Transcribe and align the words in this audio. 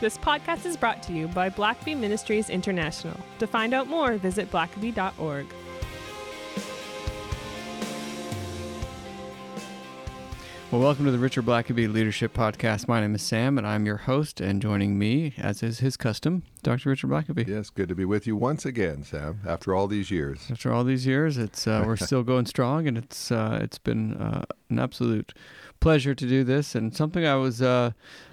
This 0.00 0.16
podcast 0.16 0.64
is 0.64 0.76
brought 0.76 1.02
to 1.04 1.12
you 1.12 1.26
by 1.26 1.50
Blackaby 1.50 1.96
Ministries 1.96 2.50
International. 2.50 3.16
To 3.40 3.48
find 3.48 3.74
out 3.74 3.88
more, 3.88 4.16
visit 4.16 4.48
blackaby.org. 4.50 5.46
Well, 10.70 10.82
welcome 10.82 11.06
to 11.06 11.10
the 11.10 11.18
Richard 11.18 11.46
Blackaby 11.46 11.90
Leadership 11.90 12.34
Podcast. 12.34 12.86
My 12.86 13.00
name 13.00 13.14
is 13.14 13.22
Sam, 13.22 13.56
and 13.56 13.66
I'm 13.66 13.86
your 13.86 13.96
host. 13.96 14.38
And 14.40 14.60
joining 14.60 14.98
me, 14.98 15.32
as 15.38 15.62
is 15.62 15.78
his 15.78 15.96
custom, 15.96 16.42
Dr. 16.62 16.90
Richard 16.90 17.08
Blackaby. 17.08 17.48
Yes, 17.48 17.70
good 17.70 17.88
to 17.88 17.94
be 17.94 18.04
with 18.04 18.26
you 18.26 18.36
once 18.36 18.66
again, 18.66 19.02
Sam. 19.02 19.40
After 19.46 19.74
all 19.74 19.86
these 19.86 20.10
years, 20.10 20.46
After 20.50 20.70
all 20.70 20.84
these 20.84 21.06
years, 21.06 21.38
it's 21.38 21.66
uh, 21.66 21.82
we're 21.86 21.96
still 22.06 22.22
going 22.22 22.44
strong, 22.44 22.86
and 22.86 22.98
it's 22.98 23.32
uh, 23.32 23.58
it's 23.62 23.78
been 23.78 24.14
uh, 24.18 24.44
an 24.68 24.78
absolute 24.78 25.32
pleasure 25.80 26.14
to 26.14 26.28
do 26.28 26.44
this, 26.44 26.74
and 26.74 26.94
something 26.94 27.26
I 27.26 27.36
was 27.36 27.62
uh, 27.62 27.92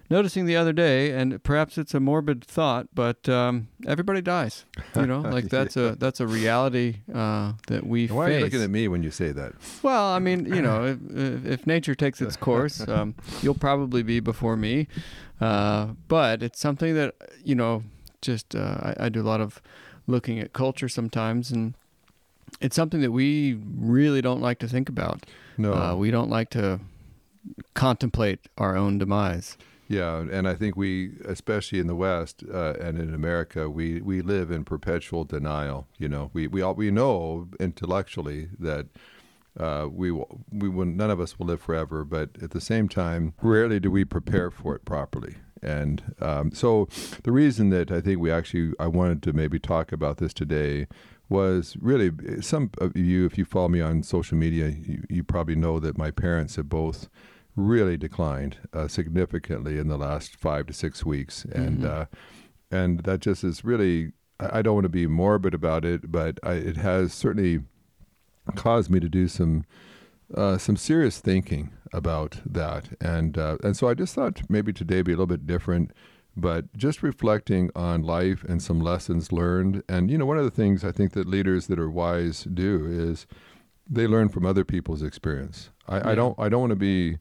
noticing 0.10 0.46
the 0.46 0.56
other 0.56 0.74
day, 0.74 1.12
and 1.12 1.44
perhaps 1.44 1.78
it's 1.78 1.94
a 1.94 2.00
morbid 2.00 2.44
thought, 2.46 2.88
but 2.94 3.28
um, 3.30 3.68
everybody 3.88 4.22
dies. 4.22 4.66
You 4.96 5.06
know, 5.08 5.20
like 5.38 5.50
that's 5.50 5.76
a 5.78 5.96
that's 5.96 6.20
a 6.20 6.28
reality 6.28 6.98
uh, 7.14 7.54
that 7.68 7.86
we 7.86 8.08
why 8.08 8.28
face. 8.28 8.36
are 8.36 8.38
you 8.40 8.44
looking 8.46 8.64
at 8.64 8.70
me 8.70 8.88
when 8.88 9.04
you 9.04 9.12
say 9.12 9.32
that? 9.32 9.54
Well, 9.84 10.06
I 10.08 10.20
mean, 10.20 10.46
you 10.46 10.62
know, 10.62 10.86
if, 10.86 10.98
if, 11.10 11.46
if 11.46 11.68
nature 11.68 11.96
takes 11.96 12.22
its 12.22 12.36
course, 12.38 12.88
um, 12.88 13.16
you'll 13.42 13.56
probably 13.56 14.04
be 14.04 14.20
before 14.20 14.56
me. 14.58 14.88
Uh, 15.42 15.88
but 16.08 16.42
it's 16.42 16.60
something 16.60 16.94
that, 16.96 17.16
you 17.44 17.56
know, 17.56 17.84
just 18.22 18.56
uh, 18.56 18.94
I, 18.98 19.06
I 19.06 19.10
do 19.10 19.22
a 19.22 19.28
lot 19.28 19.42
of 19.42 19.62
looking 20.08 20.40
at 20.40 20.54
culture 20.54 20.88
sometimes, 20.88 21.52
and 21.52 21.74
it's 22.62 22.76
something 22.76 23.02
that 23.02 23.12
we 23.12 23.60
really 23.78 24.22
don't 24.22 24.40
like 24.42 24.60
to 24.60 24.68
think 24.68 24.88
about. 24.88 25.26
No, 25.58 25.74
Uh, 25.74 25.96
we 25.96 26.10
don't 26.12 26.30
like 26.30 26.50
to 26.52 26.80
contemplate 27.74 28.40
our 28.58 28.76
own 28.76 28.98
demise. 28.98 29.58
Yeah, 29.88 30.18
and 30.20 30.48
I 30.48 30.56
think 30.56 30.76
we, 30.76 31.12
especially 31.26 31.80
in 31.80 31.88
the 31.88 31.96
West 31.96 32.44
uh, 32.52 32.74
and 32.80 32.98
in 32.98 33.14
America, 33.14 33.70
we, 33.70 34.02
we 34.02 34.22
live 34.22 34.50
in 34.50 34.66
perpetual 34.66 35.24
denial. 35.24 35.88
You 35.98 36.10
know, 36.10 36.32
we 36.34 36.48
we 36.48 36.62
all 36.62 36.74
we 36.74 36.92
know 36.92 37.48
intellectually 37.60 38.50
that. 38.60 38.88
Uh, 39.58 39.88
we 39.90 40.12
we 40.12 40.68
will, 40.68 40.84
none 40.84 41.10
of 41.10 41.22
us 41.22 41.40
will 41.40 41.46
live 41.46 41.62
forever, 41.62 42.04
but 42.04 42.30
at 42.42 42.52
the 42.52 42.60
same 42.60 42.90
time, 42.90 43.34
rarely 43.42 43.80
do 43.80 43.90
we 43.90 44.04
prepare 44.04 44.52
for 44.52 44.76
it 44.76 44.84
properly. 44.84 45.36
And 45.62 46.14
um, 46.20 46.52
so, 46.52 46.90
the 47.24 47.32
reason 47.32 47.70
that 47.70 47.90
I 47.90 48.02
think 48.02 48.20
we 48.20 48.30
actually 48.30 48.74
I 48.82 48.88
wanted 48.88 49.24
to 49.24 49.32
maybe 49.32 49.58
talk 49.58 49.94
about 49.94 50.18
this 50.18 50.34
today 50.34 50.88
was 51.30 51.78
really 51.80 52.12
some 52.42 52.70
of 52.80 52.98
you, 52.98 53.26
if 53.26 53.38
you 53.38 53.46
follow 53.46 53.70
me 53.70 53.80
on 53.80 54.04
social 54.04 54.38
media, 54.38 54.68
you, 54.68 55.04
you 55.10 55.24
probably 55.24 55.56
know 55.56 55.80
that 55.80 55.98
my 55.98 56.12
parents 56.12 56.58
have 56.58 56.68
both 56.68 57.10
really 57.56 57.98
declined 57.98 58.58
uh, 58.74 58.88
significantly 58.88 59.78
in 59.78 59.88
the 59.88 59.98
last 59.98 60.36
five 60.36 60.66
to 60.68 60.74
six 60.74 61.06
weeks, 61.06 61.46
and 61.46 61.80
Mhm. 61.82 61.86
uh, 61.90 62.06
and 62.72 63.00
that 63.02 63.20
just 63.22 63.44
is 63.44 63.64
really. 63.64 64.12
I 64.40 64.60
I 64.60 64.62
don't 64.62 64.74
want 64.76 64.84
to 64.86 64.90
be 64.90 65.08
morbid 65.08 65.54
about 65.54 65.86
it, 65.86 66.12
but 66.12 66.40
I, 66.44 66.54
it 66.56 66.76
has 66.78 67.14
certainly 67.14 67.62
caused 68.56 68.90
me 68.92 69.00
to 69.00 69.10
do 69.10 69.28
some 69.28 69.64
uh, 70.34 70.58
some 70.58 70.76
serious 70.76 71.20
thinking 71.20 71.72
about 71.94 72.42
that, 72.46 72.90
and 73.00 73.38
uh, 73.38 73.58
and 73.64 73.78
so 73.78 73.88
I 73.88 73.94
just 73.94 74.14
thought 74.16 74.42
maybe 74.50 74.74
today 74.74 75.02
be 75.02 75.12
a 75.12 75.16
little 75.16 75.28
bit 75.28 75.46
different, 75.48 75.92
but 76.36 76.76
just 76.76 77.02
reflecting 77.04 77.70
on 77.76 78.02
life 78.02 78.44
and 78.44 78.62
some 78.62 78.82
lessons 78.82 79.32
learned, 79.32 79.84
and 79.88 80.10
you 80.12 80.18
know 80.18 80.26
one 80.26 80.38
of 80.38 80.44
the 80.44 80.52
things 80.52 80.84
I 80.84 80.92
think 80.92 81.14
that 81.14 81.28
leaders 81.28 81.68
that 81.68 81.80
are 81.80 81.90
wise 81.90 82.44
do 82.44 82.86
is 82.88 83.26
they 83.90 84.08
learn 84.08 84.30
from 84.30 84.46
other 84.46 84.66
people's 84.66 85.04
experience. 85.04 85.70
I, 85.88 85.98
Yeah. 85.98 86.10
I 86.10 86.16
don't 86.16 86.40
I 86.40 86.50
don't 86.50 86.62
want 86.62 86.72
to 86.72 86.76
be 86.76 87.20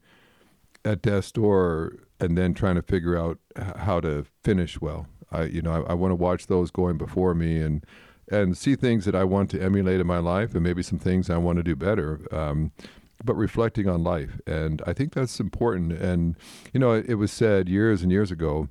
at 0.85 1.03
death's 1.03 1.33
door 1.33 1.97
and 2.21 2.37
then 2.37 2.55
trying 2.55 2.77
to 2.77 2.83
figure 2.83 3.17
out 3.17 3.39
how 3.77 4.01
to 4.01 4.25
finish 4.43 4.81
well. 4.81 5.07
I 5.31 5.45
you 5.45 5.63
know 5.63 5.85
I, 5.85 5.93
I 5.93 5.95
want 5.95 6.13
to 6.13 6.17
watch 6.17 6.47
those 6.47 6.71
going 6.71 6.99
before 6.99 7.35
me 7.35 7.61
and 7.61 7.85
and 8.31 8.57
see 8.57 8.75
things 8.75 9.05
that 9.05 9.14
I 9.14 9.25
want 9.25 9.51
to 9.51 9.63
emulate 9.63 10.01
in 10.01 10.07
my 10.07 10.19
life 10.19 10.55
and 10.55 10.63
maybe 10.63 10.83
some 10.83 10.98
things 10.98 11.29
I 11.29 11.36
want 11.36 11.58
to 11.58 11.63
do 11.63 11.77
better. 11.77 12.20
Um, 12.33 12.73
but 13.23 13.35
reflecting 13.35 13.89
on 13.89 14.03
life, 14.03 14.41
and 14.47 14.83
I 14.86 14.92
think 14.92 15.14
that's 15.14 15.41
important. 15.41 15.92
And 15.92 16.36
you 16.73 16.81
know, 16.81 16.92
it, 16.92 17.07
it 17.08 17.14
was 17.14 17.33
said 17.33 17.69
years 17.69 18.03
and 18.03 18.13
years 18.13 18.31
ago 18.31 18.69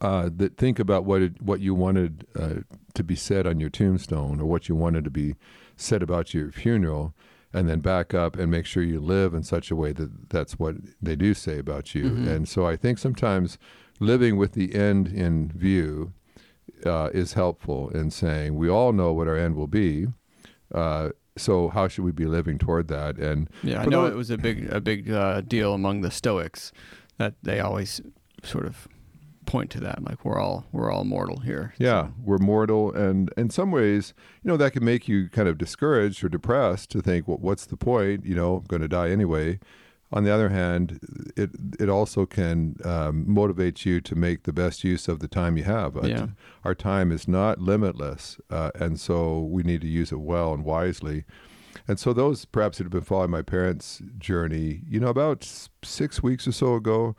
uh, 0.00 0.28
that 0.36 0.56
think 0.56 0.78
about 0.78 1.04
what 1.04 1.22
it, 1.22 1.42
what 1.42 1.60
you 1.60 1.74
wanted 1.74 2.26
uh, 2.38 2.54
to 2.94 3.04
be 3.04 3.16
said 3.16 3.46
on 3.46 3.58
your 3.58 3.70
tombstone, 3.70 4.40
or 4.40 4.46
what 4.46 4.68
you 4.68 4.74
wanted 4.74 5.04
to 5.04 5.10
be 5.10 5.34
said 5.76 6.02
about 6.02 6.34
your 6.34 6.52
funeral, 6.52 7.14
and 7.56 7.68
then 7.68 7.80
back 7.80 8.12
up 8.14 8.36
and 8.36 8.50
make 8.50 8.66
sure 8.66 8.82
you 8.82 9.00
live 9.00 9.32
in 9.34 9.42
such 9.42 9.70
a 9.70 9.76
way 9.82 9.92
that 9.92 10.10
that's 10.30 10.58
what 10.58 10.74
they 11.00 11.16
do 11.16 11.32
say 11.34 11.58
about 11.58 11.94
you. 11.94 12.04
Mhm. 12.10 12.28
And 12.28 12.48
so 12.48 12.66
I 12.66 12.76
think 12.76 12.98
sometimes 12.98 13.58
living 13.98 14.36
with 14.36 14.52
the 14.52 14.74
end 14.74 15.08
in 15.08 15.50
view 15.50 16.12
uh, 16.84 17.08
is 17.14 17.32
helpful 17.32 17.88
in 17.90 18.10
saying 18.10 18.54
we 18.56 18.68
all 18.68 18.92
know 18.92 19.12
what 19.12 19.26
our 19.28 19.36
end 19.36 19.54
will 19.56 19.66
be. 19.84 20.06
Uh, 20.74 21.08
so 21.36 21.68
how 21.68 21.88
should 21.88 22.04
we 22.04 22.12
be 22.12 22.26
living 22.26 22.58
toward 22.58 22.88
that? 22.88 23.16
And 23.18 23.48
Yeah, 23.62 23.80
I 23.82 23.86
know 23.86 24.02
those- 24.02 24.12
it 24.12 24.16
was 24.16 24.30
a 24.30 24.38
big 24.38 24.58
a 24.70 24.80
big 24.80 25.10
uh, 25.10 25.40
deal 25.40 25.72
among 25.74 26.02
the 26.02 26.10
Stoics 26.10 26.72
that 27.18 27.34
they 27.42 27.60
always 27.60 28.00
sort 28.42 28.66
of 28.66 28.86
point 29.46 29.70
to 29.70 29.80
that, 29.80 30.02
like 30.04 30.24
we're 30.24 30.38
all 30.38 30.66
we're 30.72 30.90
all 30.90 31.04
mortal 31.04 31.40
here. 31.40 31.72
Yeah, 31.78 32.06
So- 32.08 32.12
we're 32.24 32.38
mortal, 32.38 32.92
and 32.92 33.32
in 33.36 33.50
some 33.50 33.70
ways, 33.70 34.12
you 34.42 34.48
know, 34.50 34.56
that 34.56 34.72
can 34.72 34.84
make 34.84 35.08
you 35.08 35.28
kind 35.28 35.48
of 35.48 35.56
discouraged 35.58 36.22
or 36.24 36.28
depressed 36.28 36.90
to 36.90 37.00
think, 37.00 37.26
well, 37.28 37.38
what's 37.40 37.66
the 37.66 37.76
point? 37.76 38.24
You 38.26 38.34
know, 38.34 38.56
I'm 38.56 38.64
going 38.64 38.82
to 38.82 38.88
die 38.88 39.10
anyway. 39.10 39.58
On 40.12 40.22
the 40.22 40.30
other 40.32 40.50
hand, 40.50 41.00
it 41.36 41.50
it 41.80 41.88
also 41.88 42.26
can 42.26 42.76
um, 42.84 43.24
motivate 43.26 43.84
you 43.84 44.00
to 44.02 44.14
make 44.14 44.44
the 44.44 44.52
best 44.52 44.84
use 44.84 45.08
of 45.08 45.18
the 45.18 45.26
time 45.28 45.56
you 45.56 45.64
have. 45.64 45.96
Uh, 45.96 46.02
Yeah. 46.06 46.26
Our 46.64 46.74
time 46.76 47.10
is 47.10 47.26
not 47.26 47.60
limitless, 47.60 48.38
uh, 48.50 48.70
and 48.76 49.00
so 49.00 49.40
we 49.40 49.62
need 49.64 49.80
to 49.80 49.88
use 49.88 50.12
it 50.12 50.20
well 50.20 50.54
and 50.54 50.64
wisely. 50.64 51.24
And 51.88 51.98
so 51.98 52.12
those 52.12 52.44
perhaps 52.44 52.78
that 52.78 52.84
have 52.84 52.92
been 52.92 53.02
following 53.02 53.30
my 53.30 53.42
parents' 53.42 54.00
journey, 54.18 54.82
you 54.88 54.98
know, 55.00 55.08
about 55.08 55.44
six 55.82 56.22
weeks 56.22 56.46
or 56.48 56.52
so 56.52 56.74
ago, 56.74 57.14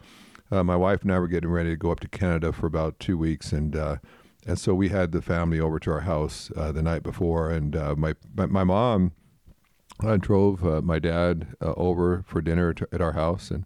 uh, 0.52 0.64
my 0.64 0.76
wife 0.76 1.02
and 1.02 1.12
I 1.12 1.20
were 1.20 1.28
getting 1.28 1.50
ready 1.50 1.72
to 1.72 1.76
go 1.76 1.92
up 1.92 2.00
to 2.02 2.08
Canada 2.08 2.54
for 2.54 2.68
about 2.68 3.00
two 3.00 3.18
weeks, 3.18 3.52
and 3.52 3.76
uh, 3.76 3.98
and 4.46 4.58
so 4.58 4.74
we 4.74 4.90
had 4.90 5.12
the 5.12 5.22
family 5.22 5.60
over 5.60 5.80
to 5.80 5.92
our 5.92 6.02
house 6.02 6.52
uh, 6.56 6.72
the 6.72 6.82
night 6.82 7.04
before, 7.04 7.52
and 7.52 7.76
uh, 7.76 7.96
my, 7.98 8.16
my 8.36 8.46
my 8.46 8.64
mom 8.64 9.12
uh, 10.04 10.18
drove 10.18 10.66
uh, 10.66 10.82
my 10.82 11.00
dad 11.00 11.48
over 11.62 12.24
for 12.28 12.42
dinner 12.42 12.74
to, 12.74 12.88
at 12.94 13.02
our 13.02 13.14
house, 13.14 13.52
and 13.52 13.66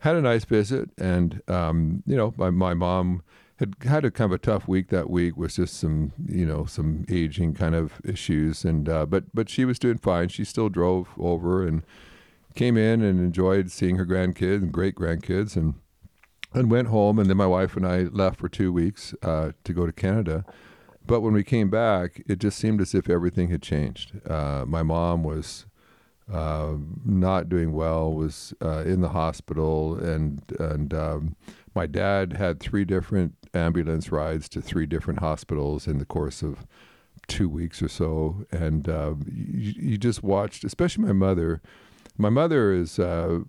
had 0.00 0.14
a 0.14 0.22
nice 0.22 0.44
visit. 0.44 0.90
And 0.98 1.42
um, 1.48 2.02
you 2.06 2.16
know, 2.16 2.32
my 2.36 2.50
my 2.50 2.74
mom 2.74 3.22
had 3.56 3.74
had 3.84 4.04
a 4.04 4.10
kind 4.10 4.32
of 4.32 4.36
a 4.36 4.38
tough 4.38 4.68
week 4.68 4.90
that 4.90 5.10
week 5.10 5.36
with 5.36 5.54
just 5.54 5.74
some 5.78 6.12
you 6.28 6.46
know 6.46 6.64
some 6.64 7.04
aging 7.10 7.54
kind 7.54 7.74
of 7.74 8.00
issues, 8.04 8.64
and 8.64 8.84
but 8.84 9.24
but 9.34 9.48
she 9.48 9.64
was 9.64 9.80
doing 9.80 9.98
fine. 9.98 10.28
She 10.28 10.44
still 10.44 10.68
drove 10.68 11.08
over 11.18 11.66
and 11.66 11.82
came 12.54 12.76
in 12.76 13.02
and 13.02 13.18
enjoyed 13.18 13.72
seeing 13.72 13.96
her 13.96 14.06
grandkids 14.06 14.62
and 14.62 14.70
great 14.70 14.94
grandkids, 14.94 15.56
and 15.56 15.74
and 16.54 16.70
went 16.70 16.88
home. 16.88 17.18
And 17.18 17.28
then 17.28 17.36
my 17.36 17.46
wife 17.46 17.76
and 17.76 17.86
I 17.86 18.04
left 18.04 18.38
for 18.38 18.48
two 18.48 18.72
weeks 18.72 19.14
uh, 19.22 19.52
to 19.64 19.72
go 19.72 19.86
to 19.86 19.92
Canada. 19.92 20.44
But 21.06 21.20
when 21.20 21.34
we 21.34 21.44
came 21.44 21.68
back, 21.68 22.22
it 22.26 22.38
just 22.38 22.58
seemed 22.58 22.80
as 22.80 22.94
if 22.94 23.10
everything 23.10 23.50
had 23.50 23.60
changed. 23.60 24.26
Uh, 24.26 24.64
my 24.66 24.82
mom 24.82 25.22
was 25.22 25.66
uh, 26.32 26.74
not 27.04 27.50
doing 27.50 27.72
well, 27.74 28.12
was 28.12 28.54
uh, 28.62 28.84
in 28.86 29.02
the 29.02 29.10
hospital, 29.10 29.94
and 29.96 30.42
and 30.58 30.94
um, 30.94 31.36
my 31.74 31.86
dad 31.86 32.34
had 32.34 32.60
three 32.60 32.86
different 32.86 33.34
ambulance 33.52 34.10
rides 34.10 34.48
to 34.48 34.62
three 34.62 34.86
different 34.86 35.20
hospitals 35.20 35.86
in 35.86 35.98
the 35.98 36.06
course 36.06 36.42
of 36.42 36.66
two 37.26 37.48
weeks 37.48 37.82
or 37.82 37.88
so. 37.88 38.46
And 38.50 38.88
uh, 38.88 39.14
you, 39.26 39.74
you 39.76 39.98
just 39.98 40.22
watched, 40.22 40.64
especially 40.64 41.04
my 41.04 41.12
mother. 41.12 41.60
My 42.16 42.30
mother 42.30 42.72
is 42.72 42.98
uh, 42.98 43.40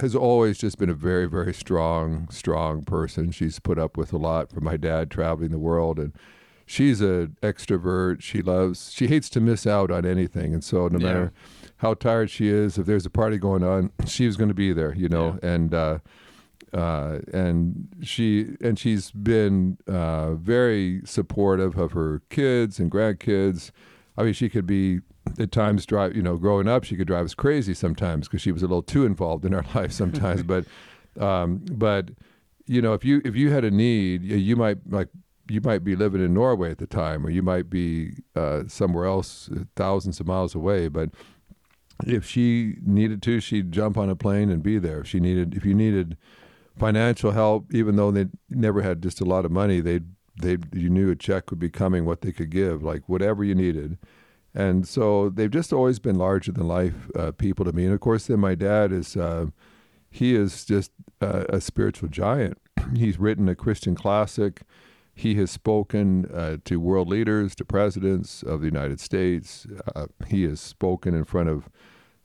has 0.00 0.14
always 0.14 0.58
just 0.58 0.78
been 0.78 0.88
a 0.88 0.94
very, 0.94 1.28
very 1.28 1.52
strong, 1.52 2.28
strong 2.30 2.82
person. 2.82 3.30
She's 3.30 3.58
put 3.58 3.78
up 3.78 3.96
with 3.96 4.12
a 4.12 4.16
lot 4.18 4.50
from 4.50 4.64
my 4.64 4.76
dad 4.76 5.10
traveling 5.10 5.50
the 5.50 5.58
world, 5.58 5.98
and 5.98 6.12
she's 6.64 7.00
an 7.02 7.36
extrovert. 7.42 8.22
She 8.22 8.40
loves, 8.40 8.90
she 8.92 9.06
hates 9.06 9.28
to 9.30 9.40
miss 9.40 9.66
out 9.66 9.90
on 9.90 10.06
anything, 10.06 10.54
and 10.54 10.64
so 10.64 10.88
no 10.88 10.98
Yeah. 10.98 11.04
matter 11.06 11.32
how 11.78 11.94
tired 11.94 12.30
she 12.30 12.48
is, 12.48 12.78
if 12.78 12.86
there's 12.86 13.04
a 13.04 13.10
party 13.10 13.36
going 13.36 13.62
on, 13.62 13.90
she's 14.06 14.36
going 14.36 14.48
to 14.48 14.54
be 14.54 14.72
there, 14.72 14.94
you 14.94 15.08
know, 15.08 15.38
and. 15.42 15.74
Uh, 15.74 15.98
uh, 16.72 17.18
and 17.34 17.86
she 18.02 18.56
and 18.62 18.78
she's 18.78 19.10
been 19.10 19.76
uh, 19.86 20.32
very 20.36 21.02
supportive 21.04 21.76
of 21.76 21.92
her 21.92 22.22
kids 22.30 22.78
and 22.80 22.90
grandkids. 22.90 23.72
I 24.16 24.22
mean, 24.22 24.32
she 24.32 24.48
could 24.48 24.66
be 24.66 25.00
at 25.38 25.52
times 25.52 25.86
drive. 25.86 26.16
You 26.16 26.22
know, 26.22 26.36
growing 26.36 26.68
up, 26.68 26.84
she 26.84 26.96
could 26.96 27.06
drive 27.06 27.24
us 27.24 27.34
crazy 27.34 27.74
sometimes 27.74 28.28
because 28.28 28.42
she 28.42 28.52
was 28.52 28.62
a 28.62 28.66
little 28.66 28.82
too 28.82 29.04
involved 29.04 29.44
in 29.44 29.54
our 29.54 29.64
life 29.74 29.92
sometimes. 29.92 30.42
but 30.42 30.64
um, 31.20 31.64
but 31.70 32.10
you 32.66 32.80
know, 32.80 32.94
if 32.94 33.04
you 33.04 33.20
if 33.24 33.36
you 33.36 33.50
had 33.50 33.64
a 33.64 33.70
need, 33.70 34.22
you 34.22 34.56
might 34.56 34.78
like 34.88 35.08
you 35.48 35.60
might 35.60 35.84
be 35.84 35.96
living 35.96 36.24
in 36.24 36.32
Norway 36.32 36.70
at 36.70 36.78
the 36.78 36.86
time, 36.86 37.26
or 37.26 37.30
you 37.30 37.42
might 37.42 37.68
be 37.68 38.12
uh, 38.36 38.62
somewhere 38.68 39.06
else, 39.06 39.50
uh, 39.50 39.64
thousands 39.76 40.20
of 40.20 40.26
miles 40.26 40.54
away. 40.54 40.88
But 40.88 41.10
if 42.06 42.26
she 42.26 42.76
needed 42.84 43.22
to, 43.22 43.40
she'd 43.40 43.72
jump 43.72 43.96
on 43.96 44.08
a 44.08 44.16
plane 44.16 44.50
and 44.50 44.62
be 44.62 44.78
there. 44.78 45.00
If 45.00 45.08
she 45.08 45.20
needed, 45.20 45.54
if 45.54 45.64
you 45.64 45.74
needed 45.74 46.16
financial 46.78 47.32
help, 47.32 47.72
even 47.74 47.96
though 47.96 48.10
they 48.10 48.26
never 48.48 48.82
had 48.82 49.02
just 49.02 49.20
a 49.20 49.24
lot 49.24 49.44
of 49.44 49.50
money. 49.50 49.80
they'd 49.80 50.06
they 50.40 50.56
you 50.72 50.88
knew 50.88 51.10
a 51.10 51.16
check 51.16 51.50
would 51.50 51.58
be 51.58 51.68
coming, 51.68 52.04
what 52.04 52.22
they 52.22 52.32
could 52.32 52.50
give, 52.50 52.82
like 52.82 53.08
whatever 53.08 53.44
you 53.44 53.54
needed. 53.54 53.98
And 54.54 54.86
so 54.86 55.30
they've 55.30 55.50
just 55.50 55.72
always 55.72 55.98
been 55.98 56.16
larger 56.16 56.52
than 56.52 56.68
life 56.68 57.10
uh, 57.16 57.32
people 57.32 57.64
to 57.64 57.72
me. 57.72 57.84
And 57.84 57.94
of 57.94 58.00
course, 58.00 58.26
then 58.26 58.40
my 58.40 58.54
dad 58.54 58.92
is 58.92 59.16
uh, 59.16 59.46
he 60.10 60.34
is 60.34 60.64
just 60.64 60.92
uh, 61.20 61.44
a 61.48 61.60
spiritual 61.60 62.08
giant. 62.08 62.58
He's 62.96 63.18
written 63.18 63.48
a 63.48 63.54
Christian 63.54 63.94
classic. 63.94 64.62
He 65.14 65.34
has 65.36 65.50
spoken 65.50 66.26
uh, 66.32 66.58
to 66.64 66.80
world 66.80 67.08
leaders, 67.08 67.54
to 67.56 67.64
presidents 67.64 68.42
of 68.42 68.60
the 68.60 68.66
United 68.66 69.00
States. 69.00 69.66
Uh, 69.94 70.06
he 70.26 70.44
has 70.44 70.60
spoken 70.60 71.14
in 71.14 71.24
front 71.24 71.48
of 71.48 71.68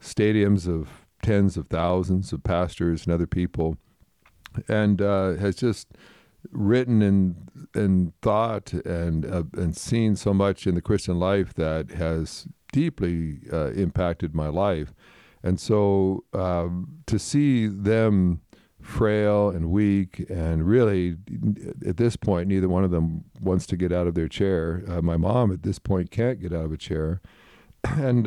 stadiums 0.00 0.68
of 0.68 1.06
tens 1.22 1.56
of 1.56 1.66
thousands 1.68 2.32
of 2.32 2.44
pastors 2.44 3.04
and 3.04 3.12
other 3.12 3.26
people, 3.26 3.76
and 4.68 5.00
has 5.00 5.56
just 5.56 5.88
written 6.50 7.02
and 7.02 7.68
and 7.74 8.12
thought 8.22 8.72
and 8.72 9.24
uh, 9.26 9.44
and 9.54 9.76
seen 9.76 10.16
so 10.16 10.32
much 10.32 10.66
in 10.66 10.74
the 10.74 10.82
Christian 10.82 11.18
life 11.18 11.54
that 11.54 11.90
has 11.90 12.46
deeply 12.72 13.40
uh, 13.52 13.70
impacted 13.72 14.34
my 14.34 14.48
life. 14.48 14.92
And 15.42 15.60
so 15.60 16.24
um, 16.32 16.98
to 17.06 17.18
see 17.18 17.66
them 17.66 18.40
frail 18.80 19.50
and 19.50 19.70
weak, 19.70 20.24
and 20.28 20.66
really 20.66 21.16
at 21.86 21.96
this 21.96 22.16
point, 22.16 22.48
neither 22.48 22.68
one 22.68 22.84
of 22.84 22.90
them 22.90 23.24
wants 23.40 23.66
to 23.66 23.76
get 23.76 23.92
out 23.92 24.06
of 24.06 24.14
their 24.14 24.28
chair. 24.28 24.82
Uh, 24.88 25.02
my 25.02 25.16
mom 25.16 25.52
at 25.52 25.62
this 25.62 25.78
point 25.78 26.10
can't 26.10 26.40
get 26.40 26.52
out 26.52 26.64
of 26.64 26.72
a 26.72 26.76
chair, 26.76 27.20
and 27.84 28.26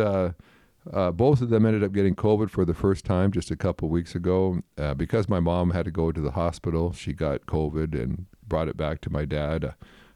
uh, 0.92 1.12
both 1.12 1.42
of 1.42 1.50
them 1.50 1.66
ended 1.66 1.84
up 1.84 1.92
getting 1.92 2.16
COVID 2.16 2.50
for 2.50 2.66
the 2.66 2.74
first 2.74 3.06
time 3.06 3.32
just 3.32 3.52
a 3.52 3.56
couple 3.56 3.90
weeks 3.90 4.16
ago. 4.16 4.62
Uh, 4.78 4.94
because 4.94 5.30
my 5.30 5.40
mom 5.40 5.72
had 5.72 5.86
to 5.86 5.92
go 5.92 6.12
to 6.12 6.22
the 6.22 6.32
hospital, 6.32 6.92
she 6.92 7.14
got 7.14 7.46
COVID 7.46 7.94
and 7.94 8.26
brought 8.48 8.68
it 8.68 8.78
back 8.78 9.02
to 9.02 9.10
my 9.12 9.26
dad 9.26 9.64
uh, 9.64 9.72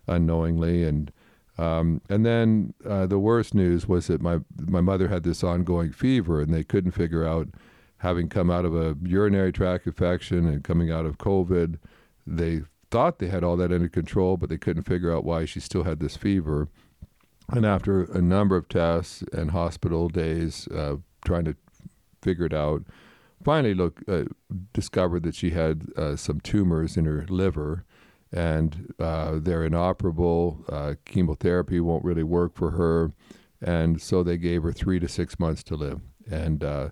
unknowingly. 0.07 0.83
And 0.83 1.11
um, 1.57 2.01
and 2.09 2.25
then 2.25 2.73
uh, 2.85 3.05
the 3.05 3.19
worst 3.19 3.53
news 3.53 3.87
was 3.87 4.07
that 4.07 4.21
my 4.21 4.39
my 4.59 4.81
mother 4.81 5.07
had 5.07 5.23
this 5.23 5.43
ongoing 5.43 5.91
fever, 5.91 6.41
and 6.41 6.53
they 6.53 6.63
couldn't 6.63 6.91
figure 6.91 7.25
out, 7.25 7.47
having 7.97 8.27
come 8.27 8.51
out 8.51 8.65
of 8.65 8.75
a 8.75 8.97
urinary 9.03 9.53
tract 9.53 9.87
infection 9.87 10.47
and 10.47 10.63
coming 10.63 10.91
out 10.91 11.05
of 11.05 11.17
COVID, 11.17 11.77
they 12.27 12.63
thought 12.91 13.19
they 13.19 13.27
had 13.27 13.43
all 13.43 13.55
that 13.57 13.71
under 13.71 13.87
control, 13.87 14.35
but 14.35 14.49
they 14.49 14.57
couldn't 14.57 14.83
figure 14.83 15.15
out 15.15 15.23
why 15.23 15.45
she 15.45 15.59
still 15.59 15.83
had 15.83 15.99
this 15.99 16.17
fever. 16.17 16.67
And 17.49 17.65
after 17.65 18.03
a 18.03 18.21
number 18.21 18.55
of 18.55 18.67
tests 18.67 19.23
and 19.31 19.51
hospital 19.51 20.09
days 20.09 20.67
uh, 20.69 20.97
trying 21.23 21.45
to 21.45 21.55
figure 22.21 22.45
it 22.45 22.53
out, 22.53 22.83
finally 23.43 23.75
look 23.75 24.01
uh, 24.07 24.23
discovered 24.73 25.23
that 25.23 25.35
she 25.35 25.51
had 25.51 25.85
uh, 25.95 26.15
some 26.15 26.39
tumors 26.39 26.97
in 26.97 27.05
her 27.05 27.25
liver, 27.29 27.85
and 28.31 28.93
uh, 28.99 29.39
they're 29.39 29.63
inoperable. 29.63 30.65
Uh, 30.67 30.95
chemotherapy 31.05 31.79
won't 31.79 32.03
really 32.03 32.23
work 32.23 32.55
for 32.55 32.71
her, 32.71 33.11
and 33.61 34.01
so 34.01 34.23
they 34.23 34.37
gave 34.37 34.63
her 34.63 34.73
three 34.73 34.99
to 34.99 35.07
six 35.07 35.39
months 35.39 35.63
to 35.63 35.75
live. 35.75 36.01
And 36.29 36.63
uh, 36.63 36.89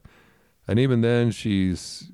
and 0.67 0.77
even 0.77 1.01
then, 1.01 1.31
she's 1.31 2.11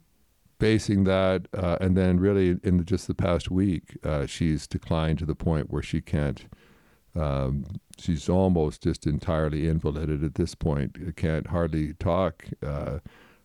facing 0.60 1.04
that, 1.04 1.48
and 1.54 1.96
then 1.96 2.20
really 2.20 2.58
in 2.64 2.84
just 2.86 3.08
the 3.08 3.14
past 3.14 3.52
week, 3.52 3.98
she's 4.28 4.66
declined 4.66 5.20
to 5.20 5.26
the 5.26 5.36
point 5.36 5.70
where 5.70 5.84
she 5.84 6.02
can't. 6.02 6.46
Um, 7.16 7.66
she's 7.98 8.30
almost 8.30 8.84
just 8.84 9.06
entirely 9.08 9.68
invalided 9.68 10.24
at 10.24 10.36
this 10.36 10.56
point. 10.56 11.16
Can't 11.16 11.48
hardly 11.48 11.94
talk. 11.94 12.46
Uh, 12.66 13.00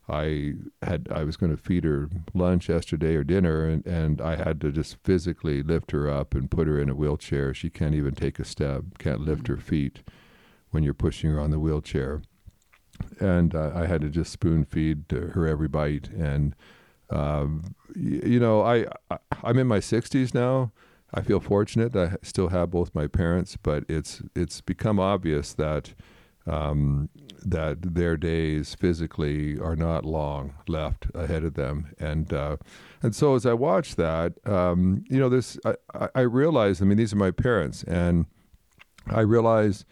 I 0.08 0.54
had 0.82 1.08
I 1.10 1.24
was 1.24 1.36
going 1.36 1.56
to 1.56 1.62
feed 1.62 1.84
her 1.84 2.10
lunch 2.34 2.68
yesterday 2.68 3.14
or 3.14 3.24
dinner, 3.24 3.64
and, 3.66 3.86
and 3.86 4.20
I 4.20 4.36
had 4.36 4.60
to 4.60 4.70
just 4.70 4.96
physically 5.02 5.62
lift 5.62 5.92
her 5.92 6.10
up 6.10 6.34
and 6.34 6.50
put 6.50 6.68
her 6.68 6.78
in 6.78 6.90
a 6.90 6.94
wheelchair. 6.94 7.54
She 7.54 7.70
can't 7.70 7.94
even 7.94 8.14
take 8.14 8.38
a 8.38 8.44
step. 8.44 8.84
Can't 8.98 9.22
lift 9.22 9.46
her 9.48 9.56
feet 9.56 10.00
when 10.70 10.82
you're 10.82 10.92
pushing 10.92 11.30
her 11.30 11.40
on 11.40 11.50
the 11.50 11.58
wheelchair. 11.58 12.20
And 13.18 13.54
uh, 13.54 13.72
I 13.74 13.86
had 13.86 14.02
to 14.02 14.10
just 14.10 14.30
spoon 14.30 14.64
feed 14.64 15.04
her 15.10 15.48
every 15.48 15.68
bite. 15.68 16.08
And 16.10 16.54
um, 17.08 17.74
you, 17.96 18.22
you 18.24 18.40
know, 18.40 18.62
I, 18.62 18.86
I 19.10 19.18
I'm 19.42 19.58
in 19.58 19.66
my 19.66 19.78
60s 19.78 20.34
now. 20.34 20.72
I 21.14 21.22
feel 21.22 21.40
fortunate 21.40 21.94
I 21.94 22.16
still 22.22 22.48
have 22.48 22.70
both 22.70 22.94
my 22.94 23.06
parents, 23.06 23.56
but 23.56 23.84
it's 23.88 24.20
it's 24.34 24.60
become 24.60 24.98
obvious 24.98 25.54
that 25.54 25.94
um, 26.46 27.08
that 27.44 27.94
their 27.94 28.16
days 28.16 28.74
physically 28.74 29.58
are 29.58 29.76
not 29.76 30.04
long 30.04 30.54
left 30.66 31.06
ahead 31.14 31.44
of 31.44 31.54
them, 31.54 31.94
and 31.98 32.32
uh, 32.32 32.56
and 33.00 33.14
so 33.14 33.36
as 33.36 33.46
I 33.46 33.54
watch 33.54 33.94
that, 33.94 34.34
um, 34.44 35.04
you 35.08 35.18
know, 35.18 35.28
this 35.28 35.56
I, 35.64 36.08
I 36.14 36.20
realize. 36.22 36.82
I 36.82 36.84
mean, 36.84 36.98
these 36.98 37.12
are 37.12 37.16
my 37.16 37.30
parents, 37.30 37.84
and 37.84 38.26
I 39.06 39.20
realize 39.20 39.84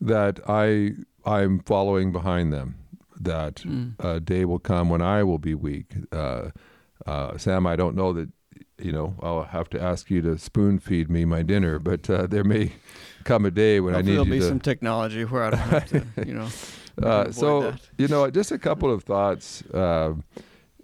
that 0.00 0.40
I 0.48 0.92
I'm 1.26 1.60
following 1.60 2.10
behind 2.10 2.52
them. 2.52 2.76
That 3.22 3.56
mm. 3.56 3.94
a 3.98 4.18
day 4.18 4.46
will 4.46 4.58
come 4.58 4.88
when 4.88 5.02
I 5.02 5.22
will 5.24 5.38
be 5.38 5.54
weak. 5.54 5.92
Uh, 6.10 6.50
uh, 7.04 7.36
Sam, 7.36 7.66
I 7.66 7.76
don't 7.76 7.94
know 7.94 8.14
that 8.14 8.30
you 8.78 8.92
know, 8.92 9.14
I'll 9.22 9.44
have 9.44 9.68
to 9.70 9.80
ask 9.80 10.10
you 10.10 10.22
to 10.22 10.38
spoon 10.38 10.78
feed 10.78 11.10
me 11.10 11.24
my 11.24 11.42
dinner, 11.42 11.78
but 11.78 12.08
uh, 12.08 12.26
there 12.26 12.44
may 12.44 12.72
come 13.24 13.44
a 13.44 13.50
day 13.50 13.80
when 13.80 13.94
Hopefully 13.94 14.12
I 14.12 14.18
need 14.18 14.30
there'll 14.30 14.38
be 14.38 14.40
to. 14.40 14.48
some 14.48 14.60
technology 14.60 15.24
where 15.24 15.44
I 15.44 15.50
don't 15.50 15.58
have 15.60 15.88
to, 15.90 16.04
you 16.26 16.34
know. 16.34 16.48
Uh, 17.00 17.30
so 17.32 17.62
that. 17.62 17.80
you 17.96 18.08
know, 18.08 18.28
just 18.28 18.50
a 18.52 18.58
couple 18.58 18.92
of 18.92 19.04
thoughts, 19.04 19.62
uh, 19.70 20.12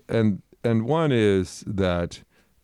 and 0.08 0.40
and 0.64 0.86
one 0.86 1.12
is 1.12 1.62
that 1.66 2.22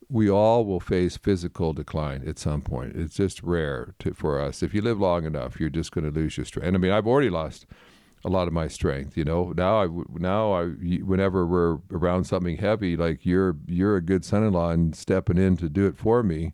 we 0.08 0.30
all 0.30 0.64
will 0.64 0.80
face 0.80 1.18
physical 1.18 1.74
decline 1.74 2.26
at 2.26 2.38
some 2.38 2.62
point. 2.62 2.94
It's 2.94 3.14
just 3.14 3.42
rare 3.42 3.94
to, 3.98 4.14
for 4.14 4.40
us. 4.40 4.62
If 4.62 4.72
you 4.72 4.80
live 4.80 4.98
long 5.00 5.26
enough, 5.26 5.60
you're 5.60 5.70
just 5.70 5.92
going 5.92 6.04
to 6.04 6.10
lose 6.10 6.36
your 6.36 6.46
strength. 6.46 6.66
And 6.68 6.76
I 6.76 6.78
mean, 6.78 6.92
I've 6.92 7.06
already 7.06 7.30
lost 7.30 7.66
a 8.24 8.28
lot 8.28 8.46
of 8.46 8.54
my 8.54 8.68
strength. 8.68 9.16
You 9.16 9.24
know, 9.24 9.52
now 9.56 9.82
I 9.82 9.88
now 10.18 10.52
I 10.52 10.66
whenever 11.02 11.46
we're 11.46 11.78
around 11.90 12.24
something 12.24 12.56
heavy, 12.56 12.96
like 12.96 13.26
you're 13.26 13.56
you're 13.66 13.96
a 13.96 14.02
good 14.02 14.24
son-in-law 14.24 14.70
and 14.70 14.94
stepping 14.94 15.38
in 15.38 15.56
to 15.58 15.68
do 15.68 15.86
it 15.86 15.96
for 15.96 16.22
me. 16.22 16.52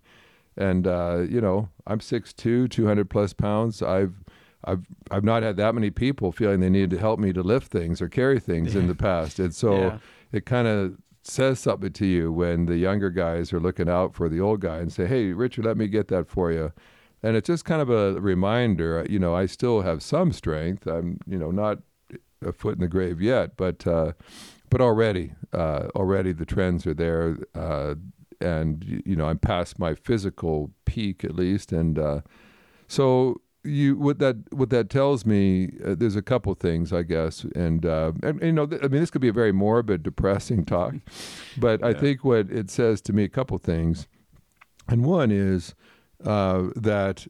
And 0.57 0.87
uh, 0.87 1.25
you 1.29 1.41
know, 1.41 1.69
I'm 1.87 2.01
6'2", 2.01 2.69
200 2.69 3.11
plus 3.11 3.33
pounds. 3.33 3.83
I've 3.83 4.15
I've 4.65 4.85
I've 5.11 5.25
not 5.25 5.43
had 5.43 5.57
that 5.59 5.75
many 5.75 5.91
people 5.91 6.33
feeling 6.33 6.61
they 6.61 6.71
needed 6.71 6.91
to 6.91 6.99
help 6.99 7.21
me 7.21 7.33
to 7.33 7.43
lift 7.43 7.71
things 7.71 8.03
or 8.03 8.09
carry 8.09 8.41
things 8.41 8.75
in 8.75 8.87
the 8.89 8.95
past, 9.09 9.39
and 9.39 9.55
so 9.55 9.73
Yeah. 9.73 9.99
it 10.33 10.47
kind 10.47 10.67
of 10.67 10.97
says 11.23 11.61
something 11.61 11.93
to 11.93 12.07
you 12.07 12.33
when 12.33 12.67
the 12.67 12.77
younger 12.79 13.11
guys 13.11 13.53
are 13.53 13.61
looking 13.61 13.89
out 13.89 14.15
for 14.15 14.29
the 14.29 14.41
old 14.41 14.61
guy 14.61 14.79
and 14.79 14.93
say, 14.93 15.07
"Hey, 15.07 15.33
Richard, 15.33 15.65
let 15.67 15.77
me 15.77 15.87
get 15.87 16.09
that 16.09 16.29
for 16.29 16.51
you." 16.51 16.73
And 17.23 17.37
it's 17.37 17.47
just 17.47 17.65
kind 17.65 17.83
of 17.83 17.91
a 17.91 18.21
reminder. 18.21 19.05
You 19.09 19.19
know, 19.19 19.35
I 19.35 19.47
still 19.47 19.83
have 19.83 20.03
some 20.03 20.33
strength. 20.33 20.87
I'm, 20.87 21.19
you 21.27 21.39
know, 21.39 21.51
not 21.51 21.79
a 22.45 22.53
foot 22.53 22.75
in 22.75 22.81
the 22.81 22.89
grave 22.89 23.21
yet, 23.21 23.57
but 23.57 23.87
uh, 23.87 24.13
but 24.71 24.81
already, 24.81 25.33
uh, 25.53 25.89
already 25.95 26.33
the 26.33 26.47
trends 26.47 26.87
are 26.87 26.95
there, 26.95 27.39
uh, 27.55 27.95
and 28.41 29.03
you 29.05 29.17
know, 29.17 29.27
I'm 29.27 29.39
past 29.39 29.79
my 29.79 29.95
physical 29.95 30.71
peak 30.85 31.25
at 31.25 31.35
least, 31.35 31.73
and 31.73 31.99
uh, 31.99 32.21
so 32.87 33.41
you 33.65 33.97
what 33.97 34.19
that 34.19 34.37
what 34.53 34.71
that 34.71 34.89
tells 34.89 35.27
me 35.27 35.73
uh, 35.85 35.95
there's 35.95 36.17
a 36.17 36.23
couple 36.23 36.55
things 36.55 36.93
i 36.93 37.03
guess 37.03 37.45
and 37.55 37.85
uh, 37.85 38.13
and, 38.23 38.41
you 38.41 38.53
know 38.53 38.67
th- 38.67 38.83
i 38.83 38.89
mean 38.89 39.01
this 39.01 39.11
could 39.11 39.21
be 39.21 39.29
a 39.29 39.33
very 39.33 39.53
morbid 39.53 40.03
depressing 40.03 40.65
talk 40.65 40.95
but 41.59 41.83
i 41.83 41.93
think 41.93 42.25
what 42.25 42.51
it 42.51 42.71
says 42.71 43.01
to 43.01 43.13
me 43.13 43.25
a 43.25 43.29
couple 43.29 43.59
things 43.59 44.07
and 44.89 45.05
one 45.05 45.31
is 45.31 45.75
uh, 46.25 46.69
that 46.77 47.27